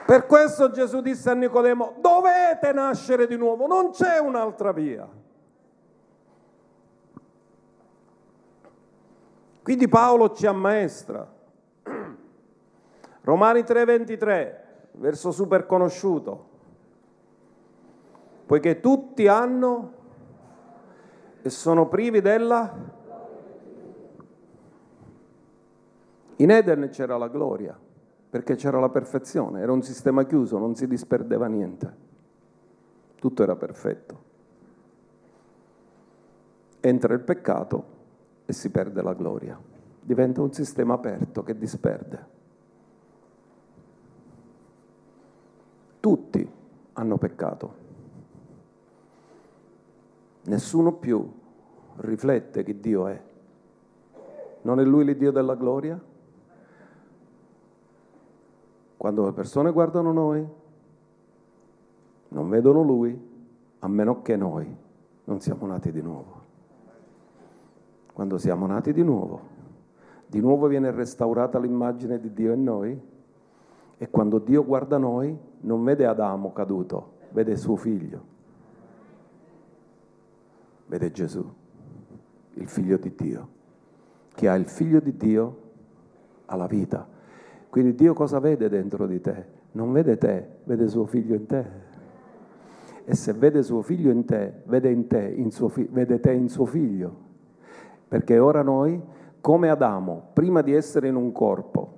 [0.06, 5.22] Per questo Gesù disse a Nicodemo, dovete nascere di nuovo, non c'è un'altra via.
[9.64, 11.26] Quindi Paolo ci ammaestra.
[13.22, 14.56] Romani 3:23,
[14.92, 16.52] verso super conosciuto.
[18.46, 19.94] Poiché tutti hanno
[21.42, 23.02] e sono privi della...
[26.38, 27.80] In Eden c'era la gloria,
[28.30, 31.98] perché c'era la perfezione, era un sistema chiuso, non si disperdeva niente.
[33.16, 34.24] Tutto era perfetto.
[36.82, 37.93] Entra il peccato
[38.46, 39.60] e si perde la gloria.
[40.02, 42.32] Diventa un sistema aperto che disperde.
[46.00, 46.52] Tutti
[46.94, 47.82] hanno peccato.
[50.44, 51.32] Nessuno più
[51.98, 53.22] riflette chi Dio è.
[54.64, 56.02] Non è Lui l'Iddio della gloria?
[58.98, 60.46] Quando le persone guardano noi,
[62.30, 63.32] non vedono Lui,
[63.80, 64.76] a meno che noi
[65.26, 66.43] non siamo nati di nuovo
[68.14, 69.52] quando siamo nati di nuovo.
[70.28, 73.00] Di nuovo viene restaurata l'immagine di Dio in noi
[73.98, 78.32] e quando Dio guarda noi non vede Adamo caduto, vede suo figlio.
[80.86, 81.44] Vede Gesù,
[82.54, 83.48] il figlio di Dio.
[84.36, 85.58] Chi ha il figlio di Dio
[86.46, 87.08] ha la vita.
[87.70, 89.62] Quindi Dio cosa vede dentro di te?
[89.72, 91.66] Non vede te, vede suo figlio in te.
[93.06, 96.48] E se vede suo figlio in te, vede, in te, in fi- vede te in
[96.48, 97.23] suo figlio
[98.14, 99.02] perché ora noi,
[99.42, 101.94] come Adamo, prima di essere in un corpo,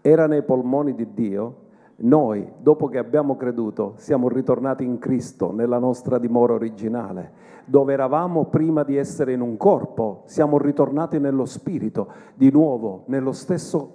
[0.00, 1.54] era nei polmoni di Dio,
[1.96, 7.32] noi, dopo che abbiamo creduto, siamo ritornati in Cristo, nella nostra dimora originale.
[7.64, 13.32] Dove eravamo prima di essere in un corpo, siamo ritornati nello spirito, di nuovo, nello
[13.32, 13.94] stesso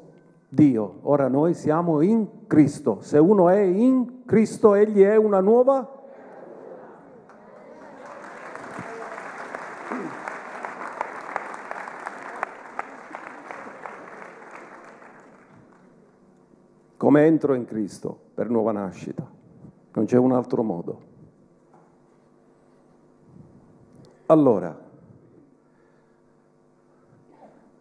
[0.50, 0.95] Dio.
[1.04, 2.98] Ora noi siamo in Cristo.
[3.00, 5.97] Se uno è in Cristo, egli è una nuova
[17.08, 19.26] come entro in Cristo per nuova nascita.
[19.93, 21.01] Non c'è un altro modo.
[24.26, 24.78] Allora,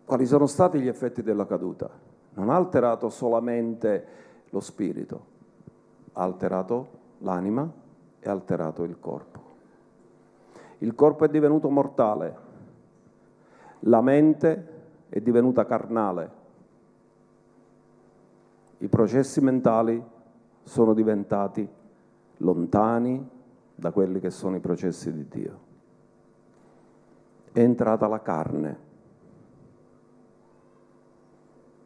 [0.05, 1.91] quali sono stati gli effetti della caduta?
[2.35, 4.07] Non ha alterato solamente
[4.51, 5.25] lo spirito,
[6.13, 7.69] ha alterato l'anima
[8.21, 9.41] e ha alterato il corpo.
[10.79, 12.37] Il corpo è divenuto mortale,
[13.81, 14.69] la mente
[15.09, 16.45] è divenuta carnale,
[18.79, 20.03] i processi mentali
[20.63, 21.69] sono diventati
[22.39, 23.31] lontani
[23.75, 25.61] da quelli che sono i processi di Dio.
[27.53, 28.85] È entrata la carne.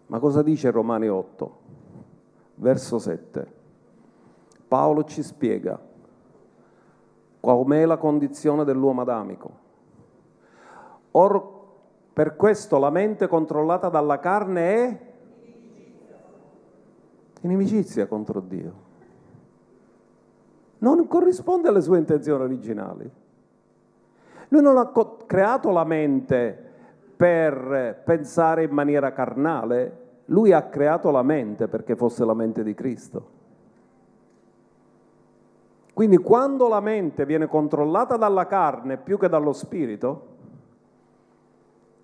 [0.07, 1.59] Ma cosa dice Romani 8,
[2.57, 3.53] verso 7?
[4.67, 5.79] Paolo ci spiega
[7.41, 9.69] qual è la condizione dell'uomo adamico.
[11.13, 11.59] Or,
[12.13, 15.10] per questo la mente controllata dalla carne è
[17.41, 18.89] inimicizia contro Dio.
[20.79, 23.11] Non corrisponde alle sue intenzioni originali.
[24.49, 24.91] Lui non ha
[25.27, 26.69] creato la mente
[27.17, 32.75] per pensare in maniera carnale, lui ha creato la mente perché fosse la mente di
[32.75, 33.39] Cristo.
[35.93, 40.29] Quindi quando la mente viene controllata dalla carne più che dallo spirito,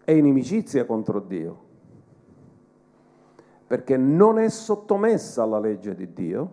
[0.04, 1.65] è inimicizia contro Dio
[3.66, 6.50] perché non è sottomessa alla legge di Dio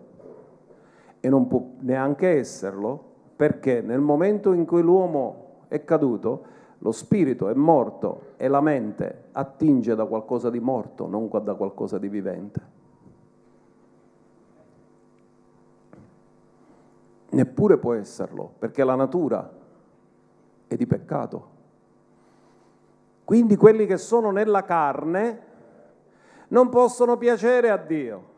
[1.20, 7.48] e non può neanche esserlo perché nel momento in cui l'uomo è caduto, lo spirito
[7.48, 12.72] è morto e la mente attinge da qualcosa di morto, non da qualcosa di vivente.
[17.30, 19.50] Neppure può esserlo, perché la natura
[20.66, 21.52] è di peccato.
[23.24, 25.52] Quindi quelli che sono nella carne
[26.54, 28.32] non possono piacere a Dio.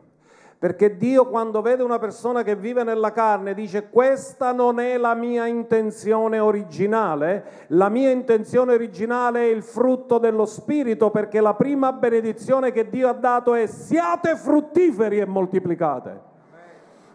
[0.59, 5.13] Perché Dio quando vede una persona che vive nella carne dice questa non è la
[5.13, 11.93] mia intenzione originale, la mia intenzione originale è il frutto dello Spirito perché la prima
[11.93, 16.21] benedizione che Dio ha dato è siate fruttiferi e moltiplicate.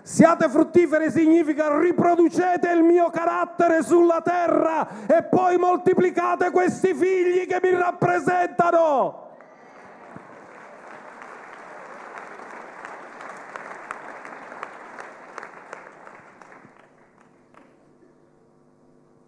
[0.02, 7.58] Siate fruttiferi significa riproducete il mio carattere sulla terra e poi moltiplicate questi figli che
[7.60, 9.30] mi rappresentano.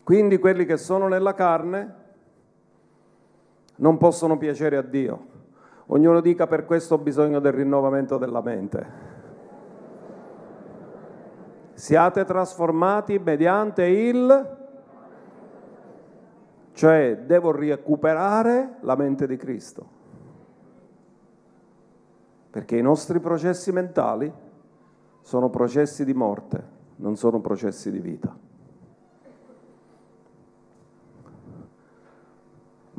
[0.05, 1.95] Quindi quelli che sono nella carne
[3.77, 5.33] non possono piacere a Dio.
[5.87, 9.13] Ognuno dica per questo ho bisogno del rinnovamento della mente.
[11.73, 14.57] Siate trasformati mediante il...
[16.73, 19.87] cioè devo recuperare la mente di Cristo.
[22.51, 24.33] Perché i nostri processi mentali
[25.23, 26.63] sono processi di morte,
[26.97, 28.44] non sono processi di vita.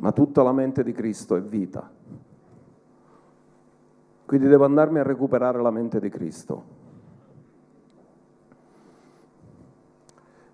[0.06, 1.90] Ma tutta la mente di Cristo è vita.
[4.24, 6.64] Quindi devo andarmi a recuperare la mente di Cristo.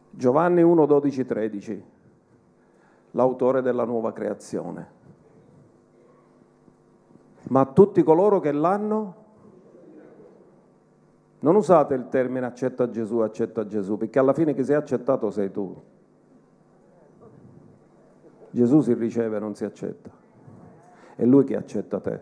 [0.08, 1.84] Giovanni 1, 12, 13,
[3.10, 4.90] l'autore della nuova creazione.
[7.50, 9.16] Ma tutti coloro che l'hanno,
[11.40, 15.50] non usate il termine accetta Gesù, accetta Gesù, perché alla fine chi sei accettato sei
[15.50, 15.91] tu.
[18.52, 20.10] Gesù si riceve, non si accetta.
[21.16, 22.20] È Lui che accetta te.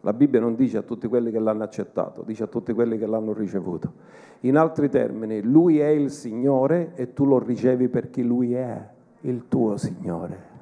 [0.00, 3.06] La Bibbia non dice a tutti quelli che l'hanno accettato, dice a tutti quelli che
[3.06, 3.92] l'hanno ricevuto.
[4.40, 8.88] In altri termini, Lui è il Signore e tu lo ricevi per chi Lui è,
[9.22, 10.54] il tuo Signore.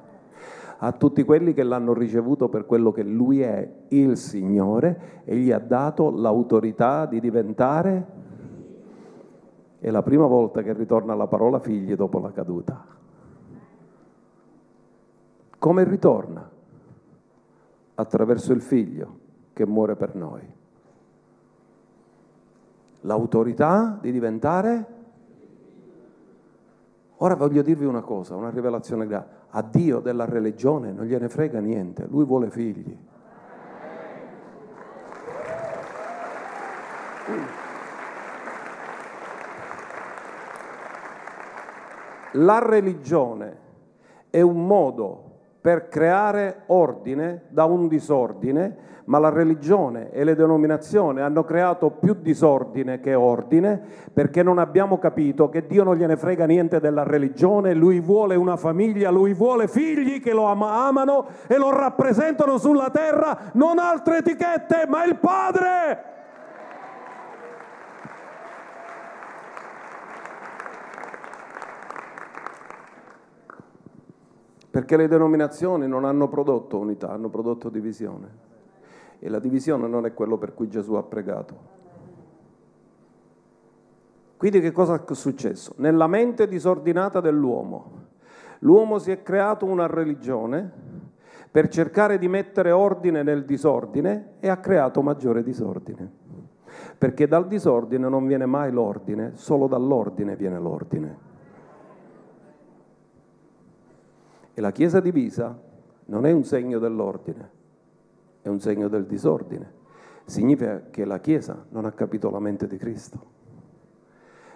[0.77, 5.51] A tutti quelli che l'hanno ricevuto per quello che Lui è, il Signore, e gli
[5.51, 8.23] ha dato l'autorità di diventare...
[9.79, 12.94] È la prima volta che ritorna la parola figli dopo la caduta.
[15.65, 16.47] Come ritorna?
[17.95, 19.17] Attraverso il figlio
[19.51, 20.47] che muore per noi.
[23.01, 24.85] L'autorità di diventare...
[27.15, 29.27] Ora voglio dirvi una cosa, una rivelazione grande.
[29.49, 32.95] A Dio della religione non gliene frega niente, lui vuole figli.
[42.33, 43.57] La religione
[44.29, 45.33] è un modo
[45.65, 52.13] per creare ordine da un disordine, ma la religione e le denominazioni hanno creato più
[52.21, 53.81] disordine che ordine
[54.13, 58.57] perché non abbiamo capito che Dio non gliene frega niente della religione, lui vuole una
[58.57, 64.85] famiglia, lui vuole figli che lo amano e lo rappresentano sulla terra, non altre etichette,
[64.87, 66.13] ma il Padre.
[74.75, 78.27] Perché le denominazioni non hanno prodotto unità, hanno prodotto divisione.
[79.19, 81.55] E la divisione non è quello per cui Gesù ha pregato.
[84.35, 85.75] Quindi che cosa è successo?
[85.77, 87.91] Nella mente disordinata dell'uomo,
[88.59, 90.69] l'uomo si è creato una religione
[91.49, 96.11] per cercare di mettere ordine nel disordine e ha creato maggiore disordine.
[96.97, 101.34] Perché dal disordine non viene mai l'ordine, solo dall'ordine viene l'ordine.
[104.57, 105.61] E la Chiesa divisa
[106.05, 107.49] non è un segno dell'ordine,
[108.41, 109.83] è un segno del disordine.
[110.23, 113.19] Significa che la Chiesa non ha capito la mente di Cristo.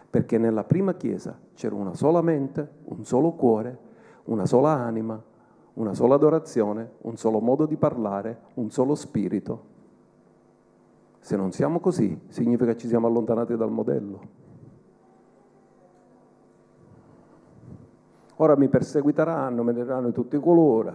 [0.09, 3.77] Perché nella prima Chiesa c'era una sola mente, un solo cuore,
[4.25, 5.21] una sola anima,
[5.73, 9.63] una sola adorazione, un solo modo di parlare, un solo spirito.
[11.19, 14.38] Se non siamo così, significa che ci siamo allontanati dal modello.
[18.41, 20.89] Ora mi perseguiteranno, me ne daranno di tutti colori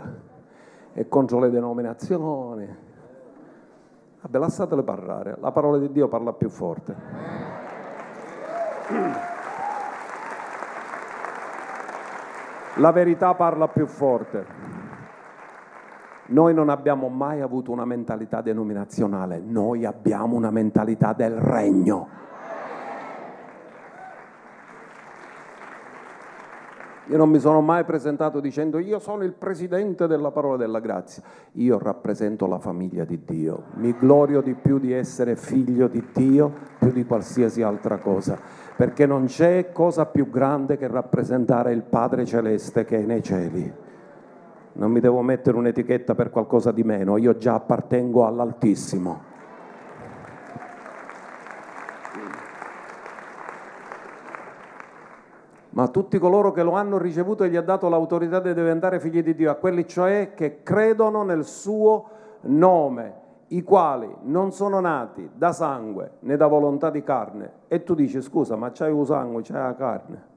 [0.95, 2.67] e contro le denominazioni.
[4.23, 6.97] Vabbè, lasciatele parlare, la parola di Dio parla più forte.
[12.77, 14.47] La verità parla più forte.
[16.29, 22.09] Noi non abbiamo mai avuto una mentalità denominazionale, noi abbiamo una mentalità del regno.
[27.09, 31.23] Io non mi sono mai presentato dicendo io sono il presidente della parola della grazia.
[31.53, 33.65] Io rappresento la famiglia di Dio.
[33.75, 38.39] Mi glorio di più di essere figlio di Dio più di qualsiasi altra cosa.
[38.77, 43.73] Perché non c'è cosa più grande che rappresentare il Padre Celeste che è nei cieli.
[44.77, 49.33] Non mi devo mettere un'etichetta per qualcosa di meno, io già appartengo all'Altissimo.
[55.75, 59.01] Ma a tutti coloro che lo hanno ricevuto e gli ha dato l'autorità di diventare
[59.01, 62.11] figli di Dio, a quelli cioè che credono nel suo
[62.43, 67.53] nome, i quali non sono nati da sangue né da volontà di carne.
[67.67, 70.33] E tu dici, scusa, ma c'hai il sangue, c'hai la carne.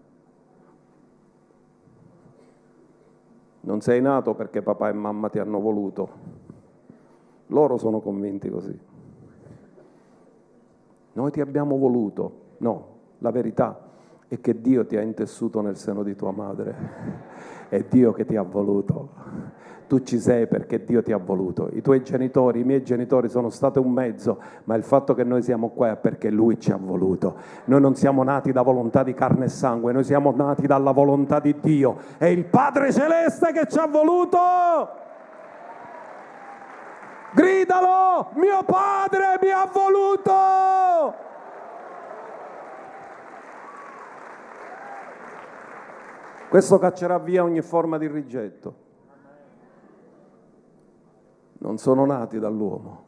[3.61, 6.09] Non sei nato perché papà e mamma ti hanno voluto.
[7.47, 8.79] Loro sono convinti così.
[11.13, 12.45] Noi ti abbiamo voluto.
[12.57, 12.87] No,
[13.19, 13.85] la verità
[14.27, 16.75] e che Dio ti ha intessuto nel seno di tua madre.
[17.69, 19.09] È Dio che ti ha voluto.
[19.87, 21.69] Tu ci sei perché Dio ti ha voluto.
[21.71, 25.41] I tuoi genitori, i miei genitori sono stati un mezzo, ma il fatto che noi
[25.41, 27.35] siamo qua è perché Lui ci ha voluto.
[27.65, 31.39] Noi non siamo nati da volontà di carne e sangue, noi siamo nati dalla volontà
[31.39, 31.97] di Dio.
[32.17, 34.37] È il Padre Celeste che ci ha voluto.
[37.33, 41.25] Gridalo, mio Padre mi ha voluto.
[46.49, 48.85] Questo caccerà via ogni forma di rigetto.
[51.59, 53.03] Non sono nati dall'uomo,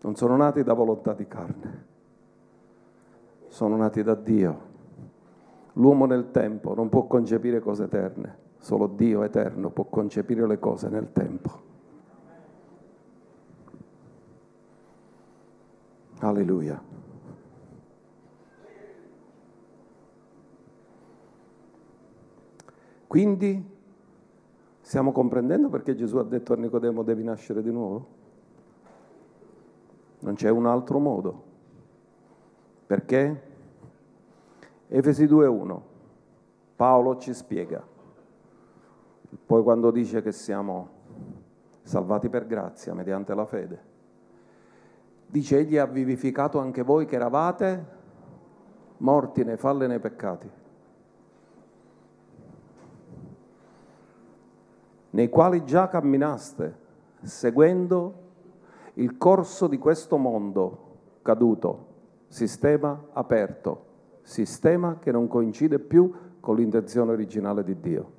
[0.00, 1.86] non sono nati da volontà di carne,
[3.48, 4.68] sono nati da Dio.
[5.74, 10.88] L'uomo nel tempo non può concepire cose eterne, solo Dio eterno può concepire le cose
[10.88, 11.68] nel tempo.
[16.20, 17.09] Alleluia.
[23.10, 23.60] Quindi
[24.82, 28.06] stiamo comprendendo perché Gesù ha detto a Nicodemo devi nascere di nuovo?
[30.20, 31.42] Non c'è un altro modo.
[32.86, 33.42] Perché?
[34.86, 35.80] Efesi 2.1,
[36.76, 37.84] Paolo ci spiega.
[39.44, 40.88] Poi quando dice che siamo
[41.82, 43.82] salvati per grazia mediante la fede,
[45.26, 47.86] dice egli ha vivificato anche voi che eravate
[48.98, 50.58] morti nei falli e nei peccati
[55.10, 56.76] nei quali già camminaste,
[57.22, 58.14] seguendo
[58.94, 60.88] il corso di questo mondo
[61.22, 61.86] caduto,
[62.28, 63.84] sistema aperto,
[64.22, 68.12] sistema che non coincide più con l'intenzione originale di Dio.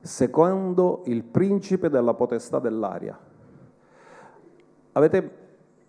[0.00, 3.18] Secondo il principe della potestà dell'aria.
[4.92, 5.38] Avete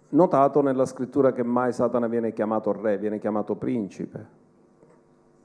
[0.10, 4.40] notato nella scrittura che mai Satana viene chiamato re, viene chiamato principe.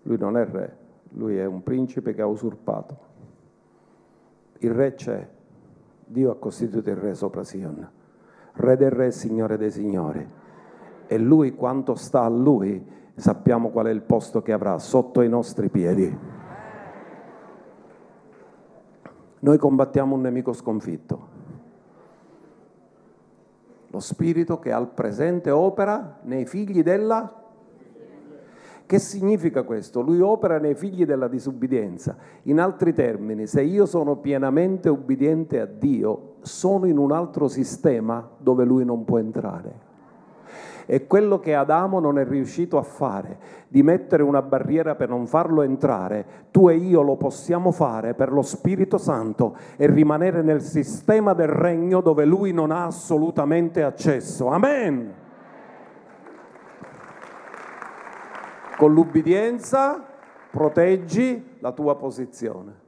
[0.03, 0.77] Lui non è re,
[1.11, 2.99] lui è un principe che ha usurpato.
[4.59, 5.29] Il re c'è,
[6.05, 7.89] Dio ha costituito il re sopra Sion,
[8.53, 10.27] re del re, signore dei signori.
[11.07, 12.85] E lui, quanto sta a lui,
[13.15, 16.19] sappiamo qual è il posto che avrà sotto i nostri piedi.
[19.39, 21.35] Noi combattiamo un nemico sconfitto.
[23.89, 27.45] Lo spirito che al presente opera nei figli della
[28.87, 30.01] che significa questo?
[30.01, 32.17] Lui opera nei figli della disubbidienza.
[32.45, 38.29] In altri termini, se io sono pienamente ubbidiente a Dio, sono in un altro sistema
[38.39, 39.85] dove lui non può entrare.
[40.87, 45.27] E quello che Adamo non è riuscito a fare, di mettere una barriera per non
[45.27, 50.63] farlo entrare, tu e io lo possiamo fare per lo Spirito Santo e rimanere nel
[50.63, 54.47] sistema del regno dove lui non ha assolutamente accesso.
[54.47, 55.25] Amen.
[58.77, 60.05] Con l'ubbidienza
[60.51, 62.85] proteggi la tua posizione.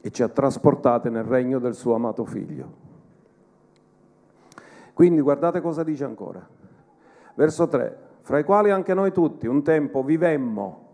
[0.00, 2.84] E ci ha trasportate nel regno del suo amato figlio.
[4.92, 6.46] Quindi guardate cosa dice ancora.
[7.34, 7.98] Verso 3.
[8.22, 10.84] Fra i quali anche noi tutti un tempo vivemmo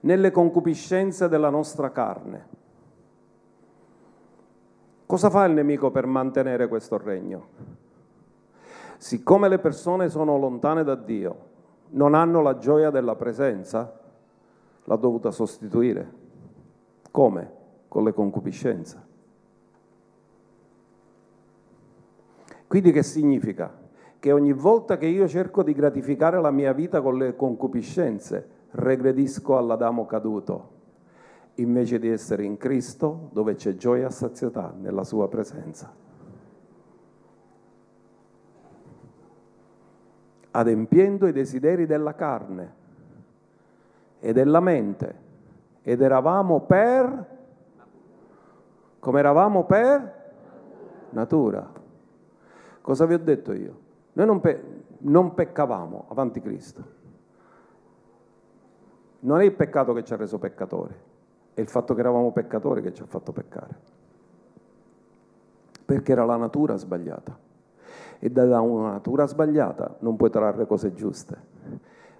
[0.00, 2.46] nelle concupiscenze della nostra carne.
[5.06, 7.48] Cosa fa il nemico per mantenere questo regno?
[8.98, 11.44] Siccome le persone sono lontane da Dio,
[11.90, 14.00] non hanno la gioia della presenza,
[14.84, 16.24] l'ha dovuta sostituire.
[17.10, 17.52] Come?
[17.88, 19.04] Con le concupiscenze.
[22.66, 23.84] Quindi che significa?
[24.18, 29.56] Che ogni volta che io cerco di gratificare la mia vita con le concupiscenze, regredisco
[29.56, 30.70] all'Adamo caduto,
[31.54, 36.04] invece di essere in Cristo dove c'è gioia e sazietà nella sua presenza.
[40.56, 42.74] Adempiendo i desideri della carne
[44.20, 45.24] e della mente.
[45.82, 47.26] Ed eravamo per...
[48.98, 50.24] come eravamo per
[51.10, 51.70] natura.
[52.80, 53.78] Cosa vi ho detto io?
[54.14, 56.94] Noi non, pe- non peccavamo avanti Cristo.
[59.20, 60.94] Non è il peccato che ci ha reso peccatori,
[61.52, 63.94] è il fatto che eravamo peccatori che ci ha fatto peccare.
[65.84, 67.45] Perché era la natura sbagliata
[68.18, 71.54] e da una natura sbagliata non puoi trarre cose giuste.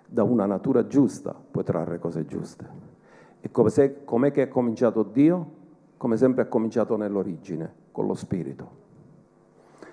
[0.07, 2.95] Da una natura giusta puoi trarre cose giuste.
[3.41, 5.65] E come se, com'è che è cominciato Dio?
[5.97, 8.85] Come sempre è cominciato nell'origine, con lo Spirito.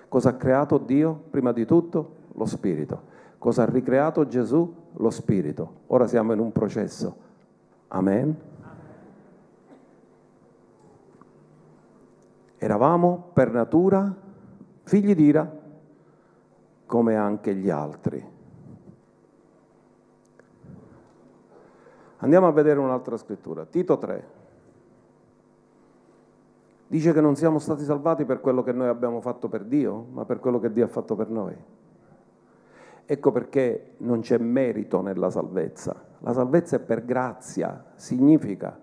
[0.08, 1.24] Cosa ha creato Dio?
[1.30, 3.12] Prima di tutto lo Spirito.
[3.38, 4.72] Cosa ha ricreato Gesù?
[4.96, 5.80] Lo Spirito.
[5.88, 7.16] Ora siamo in un processo.
[7.88, 8.36] Amen.
[12.58, 14.14] Eravamo per natura
[14.84, 15.62] figli di ira,
[16.94, 18.24] come anche gli altri.
[22.18, 24.28] Andiamo a vedere un'altra scrittura, Tito 3.
[26.86, 30.24] Dice che non siamo stati salvati per quello che noi abbiamo fatto per Dio, ma
[30.24, 31.56] per quello che Dio ha fatto per noi.
[33.06, 36.00] Ecco perché non c'è merito nella salvezza.
[36.20, 38.78] La salvezza è per grazia, significa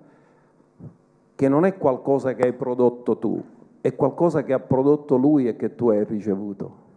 [1.34, 3.42] che non è qualcosa che hai prodotto tu,
[3.80, 6.90] è qualcosa che ha prodotto Lui e che tu hai ricevuto.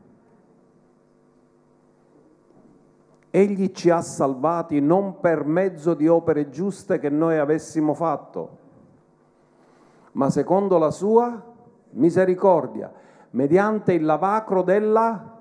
[3.37, 8.59] Egli ci ha salvati non per mezzo di opere giuste che noi avessimo fatto,
[10.13, 11.43] ma secondo la sua
[11.95, 12.93] misericordia,
[13.31, 15.37] mediante il lavacro della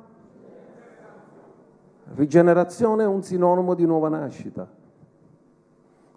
[2.16, 4.68] rigenerazione, un sinonimo di nuova nascita,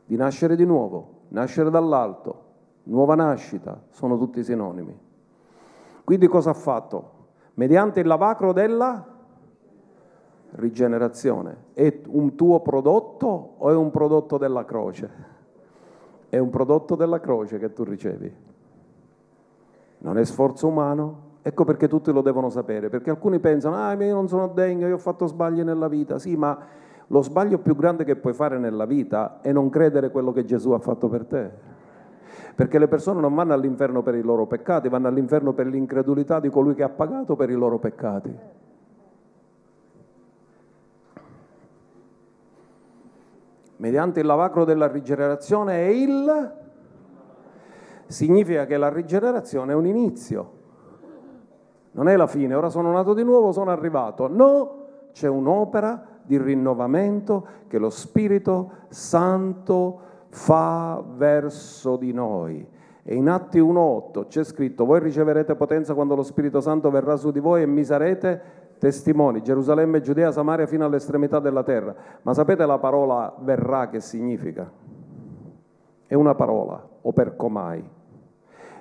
[0.07, 2.45] di nascere di nuovo, nascere dall'alto,
[2.85, 4.99] nuova nascita, sono tutti sinonimi.
[6.05, 7.13] Quindi cosa ha fatto?
[7.53, 9.16] Mediante il lavacro della
[10.53, 15.11] rigenerazione è un tuo prodotto o è un prodotto della croce?
[16.29, 18.35] È un prodotto della croce che tu ricevi.
[19.99, 21.25] Non è sforzo umano.
[21.43, 24.97] Ecco perché tutti lo devono sapere, perché alcuni pensano, ah, io non sono degno, io
[24.97, 26.19] ho fatto sbagli nella vita.
[26.19, 26.59] Sì, ma
[27.07, 30.73] lo sbaglio più grande che puoi fare nella vita è non credere quello che Gesù
[30.73, 31.51] ha fatto per te.
[32.57, 36.49] Perché le persone non vanno all'inferno per i loro peccati, vanno all'inferno per l'incredulità di
[36.49, 38.37] colui che ha pagato per i loro peccati.
[43.77, 46.55] Mediante il lavacro della rigenerazione e il...
[48.07, 50.53] significa che la rigenerazione è un inizio,
[51.93, 54.29] non è la fine, ora sono nato di nuovo, sono arrivato.
[54.29, 62.69] No, c'è un'opera di rinnovamento che lo Spirito Santo fa verso di noi.
[63.03, 67.31] E in Atti 1.8 c'è scritto, voi riceverete potenza quando lo Spirito Santo verrà su
[67.31, 71.95] di voi e mi sarete testimoni, Gerusalemme, Giudea, Samaria fino all'estremità della terra.
[72.23, 74.71] Ma sapete la parola verrà che significa?
[76.07, 77.89] È una parola, o percomai,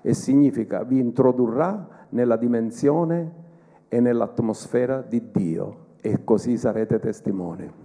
[0.02, 3.44] e significa vi introdurrà nella dimensione
[3.88, 7.85] e nell'atmosfera di Dio e così sarete testimoni.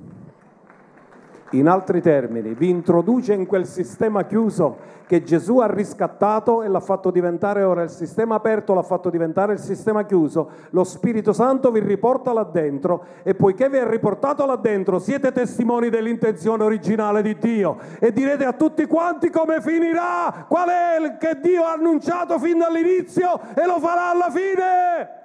[1.53, 6.79] In altri termini, vi introduce in quel sistema chiuso che Gesù ha riscattato e l'ha
[6.79, 10.49] fatto diventare ora il sistema aperto, l'ha fatto diventare il sistema chiuso.
[10.71, 15.33] Lo Spirito Santo vi riporta là dentro e poiché vi è riportato là dentro siete
[15.33, 21.17] testimoni dell'intenzione originale di Dio e direte a tutti quanti come finirà, qual è il
[21.19, 25.20] che Dio ha annunciato fin dall'inizio e lo farà alla fine.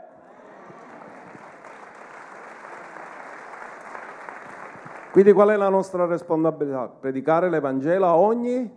[5.15, 6.89] Quindi qual è la nostra responsabilità?
[6.89, 8.69] Predicare l'Evangelo a ogni?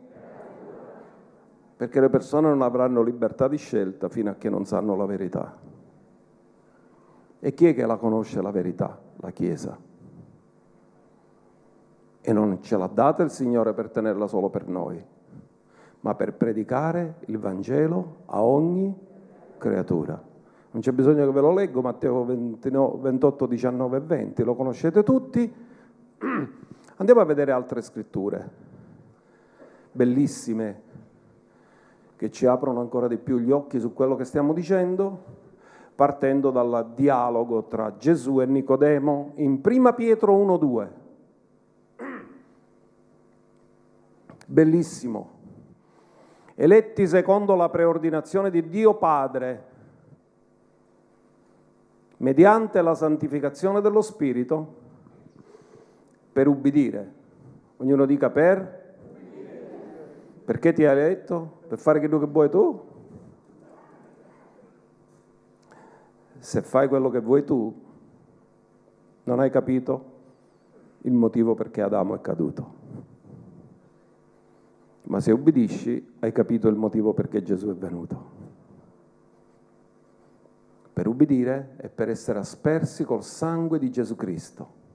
[1.77, 5.57] Perché le persone non avranno libertà di scelta fino a che non sanno la verità.
[7.41, 9.01] E chi è che la conosce la verità?
[9.17, 9.77] La Chiesa.
[12.21, 15.05] E non ce l'ha data il Signore per tenerla solo per noi,
[16.03, 18.97] ma per predicare il Vangelo a ogni
[19.59, 20.23] creatura.
[20.71, 25.67] Non c'è bisogno che ve lo leggo, Matteo 28, 19 e 20, lo conoscete tutti
[26.97, 28.51] Andiamo a vedere altre scritture,
[29.93, 30.83] bellissime,
[32.17, 35.37] che ci aprono ancora di più gli occhi su quello che stiamo dicendo,
[35.95, 40.89] partendo dal dialogo tra Gesù e Nicodemo in 1 Pietro 1-2.
[44.47, 45.37] Bellissimo.
[46.57, 49.65] Eletti secondo la preordinazione di Dio Padre,
[52.17, 54.87] mediante la santificazione dello Spirito,
[56.39, 57.15] per ubbidire.
[57.79, 58.95] Ognuno dica per?
[60.45, 61.63] Perché ti ha eletto?
[61.67, 62.81] Per fare quello che vuoi tu?
[66.39, 67.75] Se fai quello che vuoi tu,
[69.25, 70.13] non hai capito
[70.99, 72.75] il motivo perché Adamo è caduto.
[75.07, 78.31] Ma se ubbidisci, hai capito il motivo perché Gesù è venuto.
[80.93, 84.87] Per ubbidire e per essere aspersi col sangue di Gesù Cristo.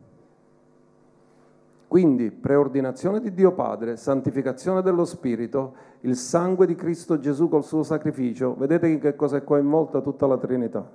[1.93, 7.83] Quindi preordinazione di Dio Padre, santificazione dello Spirito, il sangue di Cristo Gesù col suo
[7.83, 8.55] sacrificio.
[8.55, 10.89] Vedete che cosa è coinvolta tutta la Trinità.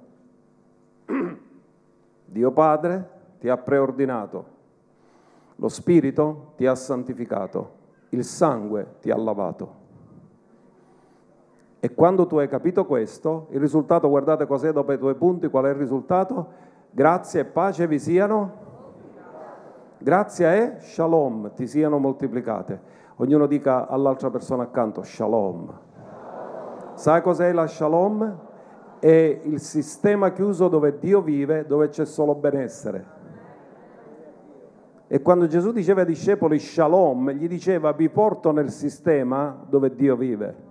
[2.24, 4.44] Dio Padre ti ha preordinato,
[5.54, 7.70] lo Spirito ti ha santificato,
[8.08, 9.74] il sangue ti ha lavato.
[11.78, 15.66] E quando tu hai capito questo, il risultato, guardate cos'è dopo i tuoi punti, qual
[15.66, 16.48] è il risultato?
[16.90, 18.66] Grazie e pace vi siano
[20.00, 22.80] Grazia e shalom ti siano moltiplicate.
[23.16, 25.76] Ognuno dica all'altra persona accanto shalom.
[26.94, 28.38] Sai cos'è la shalom?
[29.00, 33.16] È il sistema chiuso dove Dio vive, dove c'è solo benessere.
[35.08, 40.14] E quando Gesù diceva ai discepoli shalom, gli diceva vi porto nel sistema dove Dio
[40.14, 40.67] vive.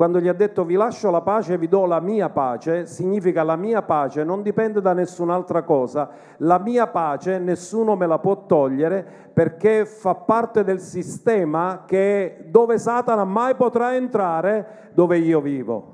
[0.00, 3.56] Quando gli ha detto vi lascio la pace, vi do la mia pace, significa la
[3.56, 9.04] mia pace non dipende da nessun'altra cosa, la mia pace nessuno me la può togliere
[9.34, 15.92] perché fa parte del sistema che dove Satana mai potrà entrare, dove io vivo.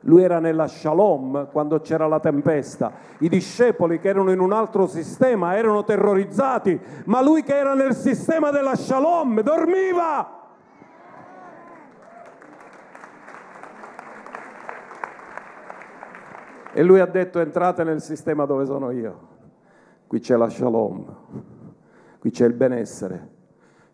[0.00, 2.92] Lui era nella shalom quando c'era la tempesta.
[3.20, 7.94] I discepoli che erano in un altro sistema erano terrorizzati, ma lui che era nel
[7.94, 10.39] sistema della shalom dormiva.
[16.80, 19.18] E lui ha detto entrate nel sistema dove sono io.
[20.06, 21.04] Qui c'è la shalom,
[22.18, 23.28] qui c'è il benessere,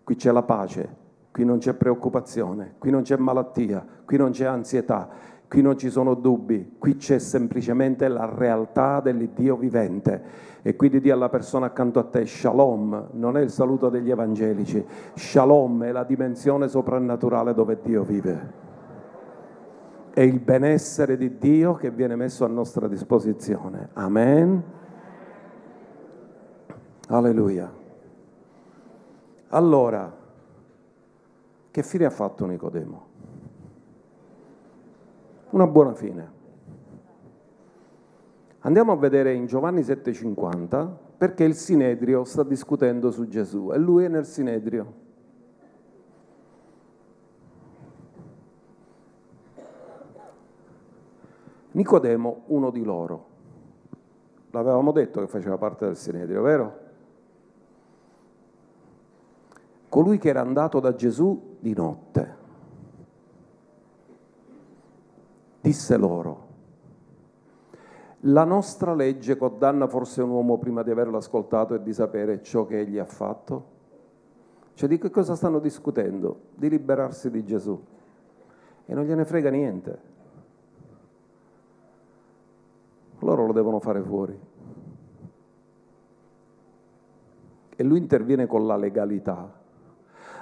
[0.05, 0.89] qui c'è la pace,
[1.33, 5.09] qui non c'è preoccupazione, qui non c'è malattia, qui non c'è ansietà,
[5.49, 10.23] qui non ci sono dubbi, qui c'è semplicemente la realtà dell'Iddio vivente.
[10.63, 14.87] E quindi di alla persona accanto a te, shalom, non è il saluto degli evangelici,
[15.13, 18.66] shalom è la dimensione soprannaturale dove Dio vive
[20.17, 23.91] è il benessere di Dio che viene messo a nostra disposizione.
[23.93, 24.65] Amen.
[27.09, 27.71] Alleluia.
[29.49, 30.17] Allora,
[31.71, 33.07] che fine ha fatto Nicodemo?
[35.51, 36.33] Una buona fine.
[38.61, 40.89] Andiamo a vedere in Giovanni 7,50
[41.19, 45.05] perché il Sinedrio sta discutendo su Gesù e lui è nel Sinedrio.
[51.77, 53.35] Nicodemo, uno di loro.
[54.51, 56.79] L'avevamo detto che faceva parte del Sinedrio, vero?
[59.91, 62.35] Colui che era andato da Gesù di notte.
[65.61, 66.45] Disse loro,
[68.21, 72.65] La nostra legge condanna forse un uomo prima di averlo ascoltato e di sapere ciò
[72.65, 73.75] che egli ha fatto?
[74.73, 76.41] Cioè di che cosa stanno discutendo?
[76.55, 77.79] Di liberarsi di Gesù.
[78.87, 80.15] E non gliene frega niente.
[83.27, 84.39] Loro lo devono fare fuori.
[87.75, 89.53] E lui interviene con la legalità.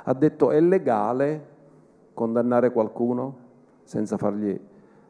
[0.05, 1.53] Ha detto è legale
[2.13, 3.37] condannare qualcuno
[3.85, 4.61] senza, fargli,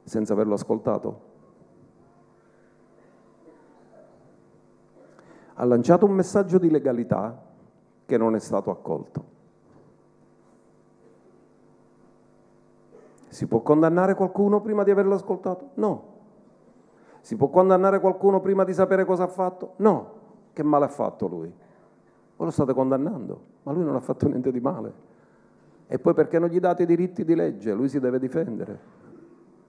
[0.05, 1.33] senza averlo ascoltato?
[5.55, 7.43] Ha lanciato un messaggio di legalità
[8.07, 9.33] che non è stato accolto.
[13.27, 15.71] Si può condannare qualcuno prima di averlo ascoltato?
[15.75, 16.14] No.
[17.25, 19.73] Si può condannare qualcuno prima di sapere cosa ha fatto?
[19.77, 20.13] No.
[20.53, 21.49] Che male ha fatto lui?
[21.49, 24.93] Voi lo state condannando, ma lui non ha fatto niente di male.
[25.87, 27.73] E poi perché non gli date i diritti di legge?
[27.73, 28.79] Lui si deve difendere.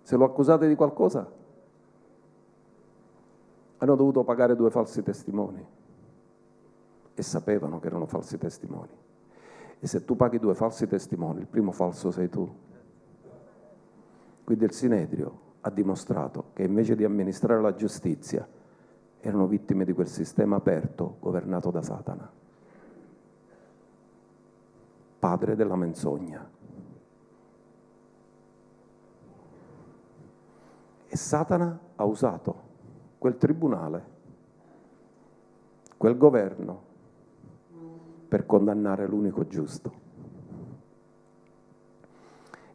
[0.02, 1.32] Se lo accusate di qualcosa,
[3.78, 5.66] hanno dovuto pagare due falsi testimoni
[7.14, 8.92] e sapevano che erano falsi testimoni.
[9.80, 12.54] E se tu paghi due falsi testimoni, il primo falso sei tu.
[14.44, 18.48] Quindi il Sinedrio ha dimostrato che invece di amministrare la giustizia
[19.20, 22.32] erano vittime di quel sistema aperto governato da Satana,
[25.18, 26.48] padre della menzogna.
[31.08, 32.62] E Satana ha usato
[33.18, 34.06] quel tribunale,
[35.98, 36.84] quel governo,
[38.28, 40.04] per condannare l'unico giusto.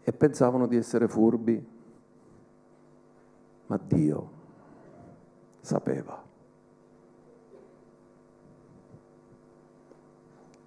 [0.03, 1.79] E pensavano di essere furbi,
[3.71, 4.31] ma Dio
[5.61, 6.21] sapeva.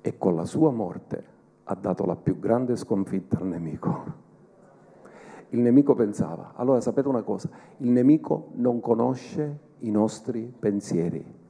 [0.02, 1.32] E con la sua morte
[1.66, 4.22] ha dato la più grande sconfitta al nemico.
[5.50, 11.42] Il nemico pensava, allora sapete una cosa, il nemico non conosce i nostri pensieri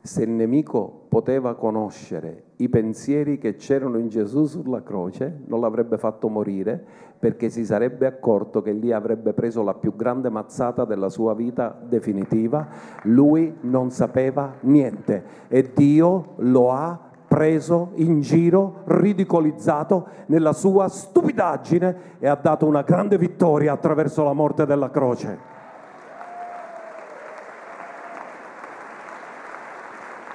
[0.00, 5.98] se il nemico poteva conoscere i pensieri che c'erano in Gesù sulla croce, non l'avrebbe
[5.98, 6.82] fatto morire
[7.18, 11.76] perché si sarebbe accorto che lì avrebbe preso la più grande mazzata della sua vita
[11.80, 12.68] definitiva.
[13.02, 21.96] Lui non sapeva niente e Dio lo ha preso in giro, ridicolizzato nella sua stupidaggine
[22.18, 25.56] e ha dato una grande vittoria attraverso la morte della croce.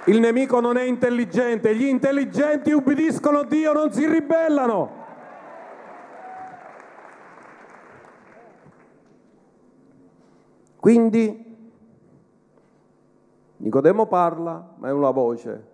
[0.05, 5.01] Il nemico non è intelligente, gli intelligenti ubbidiscono Dio, non si ribellano.
[10.77, 11.51] Quindi
[13.55, 15.67] Nicodemo parla, ma è una voce,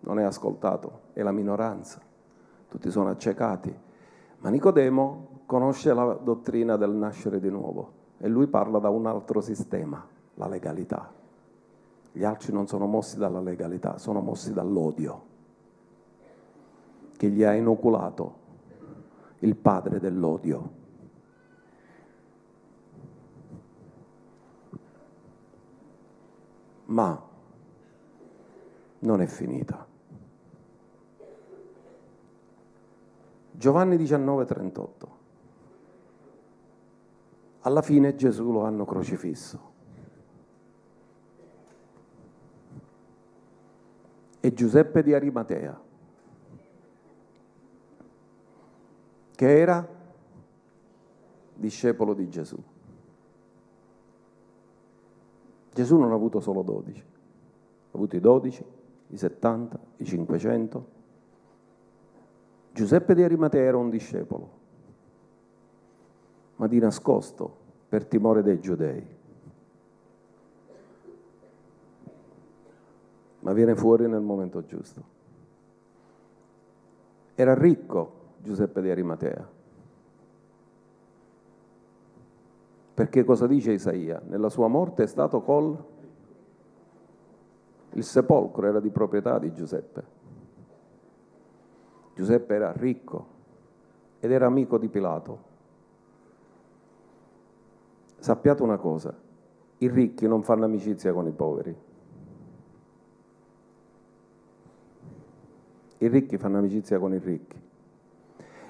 [0.00, 1.98] non è ascoltato, è la minoranza,
[2.68, 3.74] tutti sono accecati.
[4.40, 9.40] Ma Nicodemo conosce la dottrina del nascere di nuovo e lui parla da un altro
[9.40, 11.17] sistema, la legalità.
[12.12, 15.26] Gli altri non sono mossi dalla legalità, sono mossi dall'odio
[17.18, 18.36] che gli ha inoculato
[19.40, 20.76] il padre dell'odio.
[26.86, 27.20] Ma
[29.00, 29.86] non è finita.
[33.50, 35.16] Giovanni 19:38.
[37.62, 39.76] Alla fine Gesù lo hanno crocifisso.
[44.48, 45.78] E Giuseppe di Arimatea,
[49.34, 49.86] che era
[51.54, 52.56] discepolo di Gesù.
[55.74, 58.64] Gesù non ha avuto solo dodici, ha avuto i dodici,
[59.08, 60.86] i settanta, i cinquecento.
[62.72, 64.50] Giuseppe di Arimatea era un discepolo,
[66.56, 67.54] ma di nascosto
[67.86, 69.17] per timore dei giudei.
[73.40, 75.16] Ma viene fuori nel momento giusto.
[77.34, 79.48] Era ricco Giuseppe di Arimatea.
[82.94, 84.20] Perché cosa dice Isaia?
[84.26, 85.84] Nella sua morte è stato col...
[87.92, 90.16] Il sepolcro era di proprietà di Giuseppe.
[92.14, 93.26] Giuseppe era ricco
[94.18, 95.46] ed era amico di Pilato.
[98.18, 99.14] Sappiate una cosa,
[99.78, 101.86] i ricchi non fanno amicizia con i poveri.
[105.98, 107.60] I ricchi fanno amicizia con i ricchi.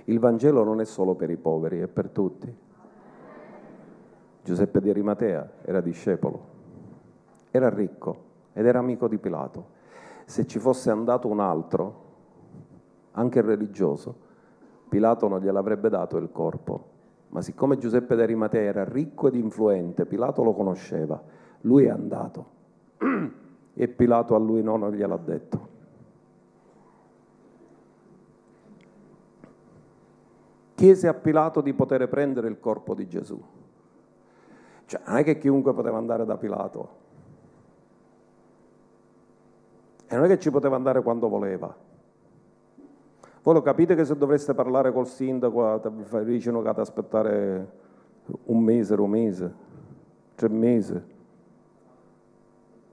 [0.04, 2.54] Il Vangelo non è solo per i poveri, è per tutti.
[4.42, 6.40] Giuseppe di Arimatea era discepolo,
[7.50, 8.24] era ricco
[8.54, 9.76] ed era amico di Pilato.
[10.24, 12.06] Se ci fosse andato un altro,
[13.12, 14.26] anche religioso,
[14.88, 16.96] Pilato non gliel'avrebbe dato il corpo
[17.28, 21.22] Ma siccome Giuseppe d'Arimatea era ricco ed influente, Pilato lo conosceva,
[21.62, 22.46] lui è andato
[23.74, 25.67] e Pilato a lui no, non gliel'ha detto.
[30.78, 33.36] Chiese a Pilato di poter prendere il corpo di Gesù.
[34.84, 36.88] Cioè, non è che chiunque poteva andare da Pilato.
[40.06, 41.74] E non è che ci poteva andare quando voleva.
[43.42, 47.72] Voi lo capite che se dovreste parlare col sindaco vi dicono che ad aspettare
[48.44, 49.54] un mese, un mese,
[50.36, 51.02] tre mesi.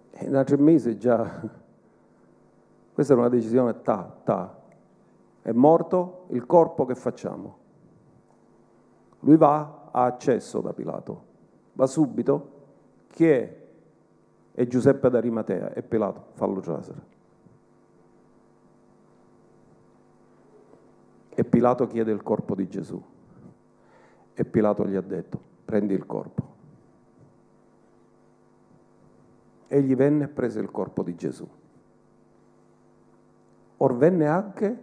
[0.10, 1.64] E da tre mesi già...
[2.96, 4.58] Questa è una decisione ta, ta.
[5.44, 7.64] È morto il corpo che facciamo?
[9.26, 11.24] Lui va, ha accesso da Pilato,
[11.74, 12.52] va subito,
[13.08, 13.64] chi è?
[14.52, 17.14] È Giuseppe d'Arimatea, è Pilato, fallo trasere.
[21.30, 23.04] E Pilato chiede il corpo di Gesù.
[24.36, 26.54] E Pilato gli ha detto, prendi il corpo.
[29.68, 31.50] Egli venne e prese il corpo di Gesù.
[33.78, 34.80] Or venne anche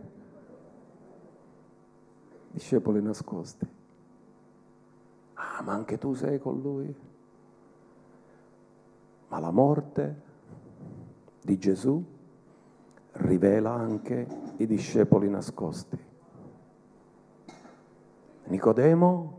[2.51, 3.81] discepoli nascosti.
[5.65, 6.95] Ma anche tu sei con lui?
[9.29, 10.21] Ma la morte
[11.43, 12.05] di Gesù
[13.13, 15.99] rivela anche i discepoli nascosti.
[18.45, 19.39] Nicodemo,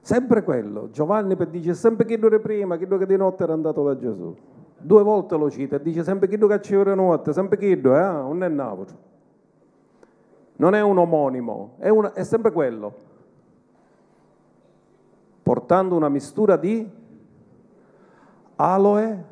[0.00, 3.96] sempre quello, Giovanni dice sempre chi era prima, chi che di notte era andato da
[3.96, 4.34] Gesù.
[4.78, 7.78] Due volte lo cita e dice sempre chi che ci ora notte, sempre chi, eh?
[7.78, 8.90] non è Napoli.
[10.56, 13.03] Non è un omonimo, è, una, è sempre quello.
[15.44, 16.90] Portando una mistura di
[18.56, 19.24] aloe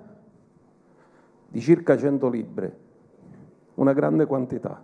[1.48, 2.78] di circa 100 libbre,
[3.74, 4.80] una grande quantità.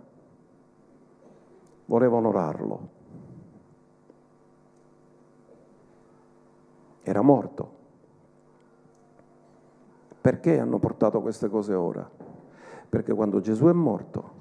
[1.85, 2.97] Voleva onorarlo.
[7.09, 7.77] era morto.
[10.21, 12.07] Perché hanno portato queste cose ora?
[12.89, 14.37] Perché quando Gesù è morto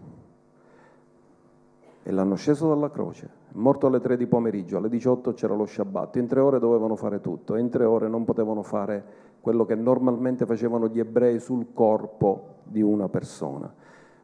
[2.03, 6.17] e l'hanno sceso dalla croce, morto alle 3 di pomeriggio, alle 18 c'era lo Shabbat,
[6.17, 10.47] in tre ore dovevano fare tutto, in tre ore non potevano fare quello che normalmente
[10.47, 13.73] facevano gli ebrei sul corpo di una persona.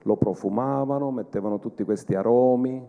[0.03, 2.87] Lo profumavano, mettevano tutti questi aromi,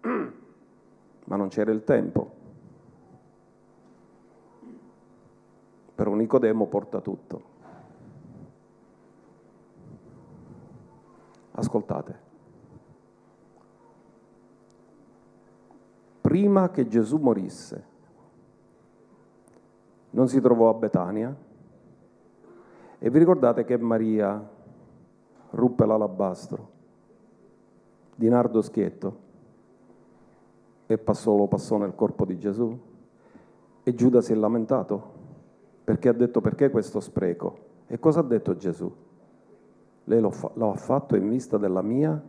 [1.24, 2.30] ma non c'era il tempo.
[5.94, 7.54] Però Nicodemo porta tutto.
[11.52, 12.25] Ascoltate.
[16.26, 17.84] Prima che Gesù morisse,
[20.10, 21.32] non si trovò a Betania
[22.98, 24.44] e vi ricordate che Maria
[25.50, 26.70] ruppe l'alabastro
[28.16, 29.18] di nardo schietto
[30.86, 32.76] e passò, lo passò nel corpo di Gesù
[33.84, 35.12] e Giuda si è lamentato
[35.84, 37.58] perché ha detto perché questo spreco?
[37.86, 38.92] E cosa ha detto Gesù?
[40.02, 42.20] Lei lo, fa, lo ha fatto in vista della mia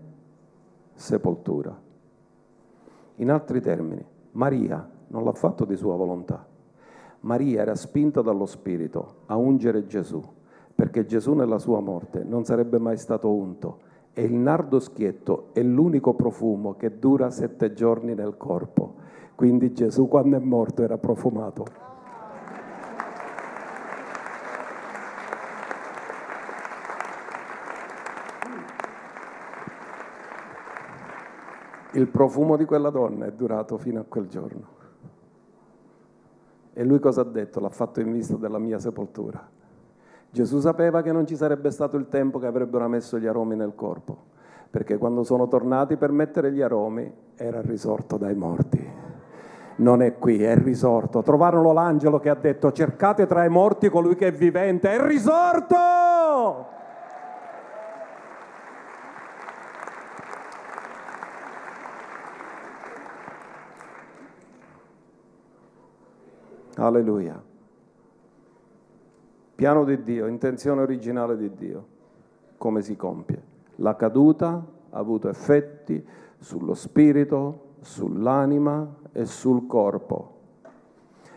[0.93, 1.85] sepoltura.
[3.19, 6.45] In altri termini, Maria non l'ha fatto di sua volontà.
[7.21, 10.21] Maria era spinta dallo Spirito a ungere Gesù,
[10.75, 13.79] perché Gesù nella sua morte non sarebbe mai stato unto
[14.13, 18.95] e il nardo schietto è l'unico profumo che dura sette giorni nel corpo.
[19.33, 21.65] Quindi Gesù quando è morto era profumato.
[31.93, 34.75] Il profumo di quella donna è durato fino a quel giorno.
[36.73, 37.59] E lui cosa ha detto?
[37.59, 39.55] L'ha fatto in vista della mia sepoltura.
[40.29, 43.73] Gesù sapeva che non ci sarebbe stato il tempo che avrebbero messo gli aromi nel
[43.73, 44.15] corpo,
[44.69, 48.85] perché quando sono tornati per mettere gli aromi era risorto dai morti.
[49.77, 51.21] Non è qui, è risorto.
[51.21, 56.76] Trovarono l'angelo che ha detto cercate tra i morti colui che è vivente, è risorto!
[66.85, 67.41] Alleluia.
[69.55, 71.85] Piano di Dio, intenzione originale di Dio.
[72.57, 73.41] Come si compie?
[73.77, 76.05] La caduta ha avuto effetti
[76.37, 80.35] sullo spirito, sull'anima e sul corpo.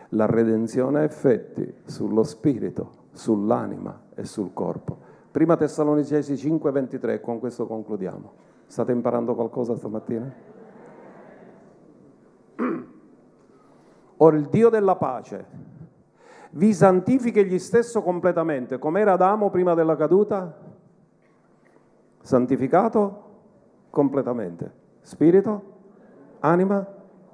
[0.09, 4.97] La redenzione ha effetti sullo spirito, sull'anima e sul corpo.
[5.31, 8.31] Prima Tessalonicesi 5:23, con questo concludiamo.
[8.65, 10.31] State imparando qualcosa stamattina?
[14.23, 15.69] Ora il Dio della pace
[16.51, 20.57] vi santifichi egli stesso completamente, come era Adamo prima della caduta?
[22.21, 23.29] Santificato
[23.89, 24.79] completamente.
[25.01, 25.63] Spirito,
[26.41, 26.85] anima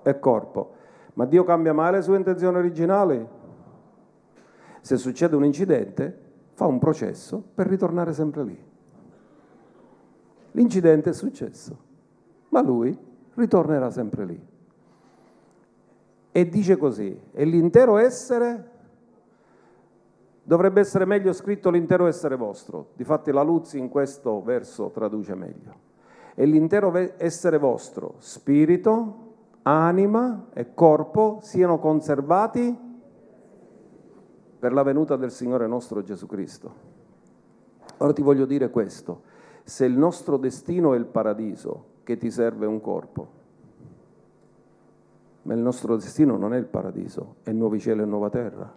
[0.02, 0.76] e corpo.
[1.16, 3.28] Ma Dio cambia mai le sue intenzioni originali?
[4.80, 8.66] Se succede un incidente, fa un processo per ritornare sempre lì.
[10.52, 11.78] L'incidente è successo,
[12.50, 12.98] ma lui
[13.34, 14.47] ritornerà sempre lì.
[16.38, 18.70] E dice così, e l'intero essere
[20.44, 22.90] dovrebbe essere meglio scritto l'intero essere vostro.
[22.94, 25.74] Difatti la Luzzi in questo verso traduce meglio.
[26.36, 29.34] E l'intero essere vostro, spirito,
[29.64, 32.78] anima e corpo siano conservati
[34.60, 36.72] per la venuta del Signore nostro Gesù Cristo.
[37.98, 39.24] Ora ti voglio dire questo,
[39.64, 43.37] se il nostro destino è il paradiso, che ti serve un corpo,
[45.48, 48.70] ma il nostro destino non è il paradiso, è nuovi cieli e nuova terra.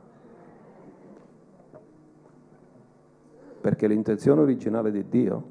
[3.60, 5.42] Perché l'intenzione originale di Dio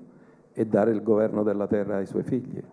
[0.53, 2.63] è dare il governo della terra ai suoi figli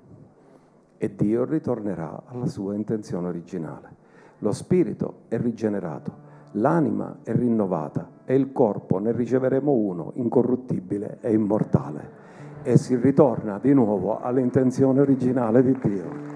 [0.97, 4.05] e Dio ritornerà alla sua intenzione originale.
[4.39, 6.13] Lo spirito è rigenerato,
[6.53, 12.25] l'anima è rinnovata e il corpo ne riceveremo uno incorruttibile e immortale
[12.63, 16.36] e si ritorna di nuovo all'intenzione originale di Dio.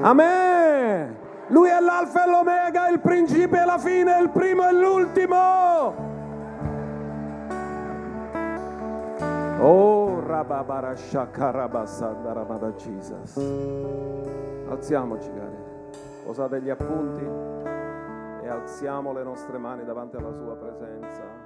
[0.00, 1.16] Amen!
[1.48, 6.04] Lui è l'alfa e l'omega, il principio e la fine, il primo e l'ultimo.
[9.60, 13.36] Oh, Rababarashakarabasandaramada Jesus.
[14.68, 15.56] Alziamoci, cari.
[16.24, 17.24] Posate gli appunti
[18.42, 21.45] e alziamo le nostre mani davanti alla sua presenza.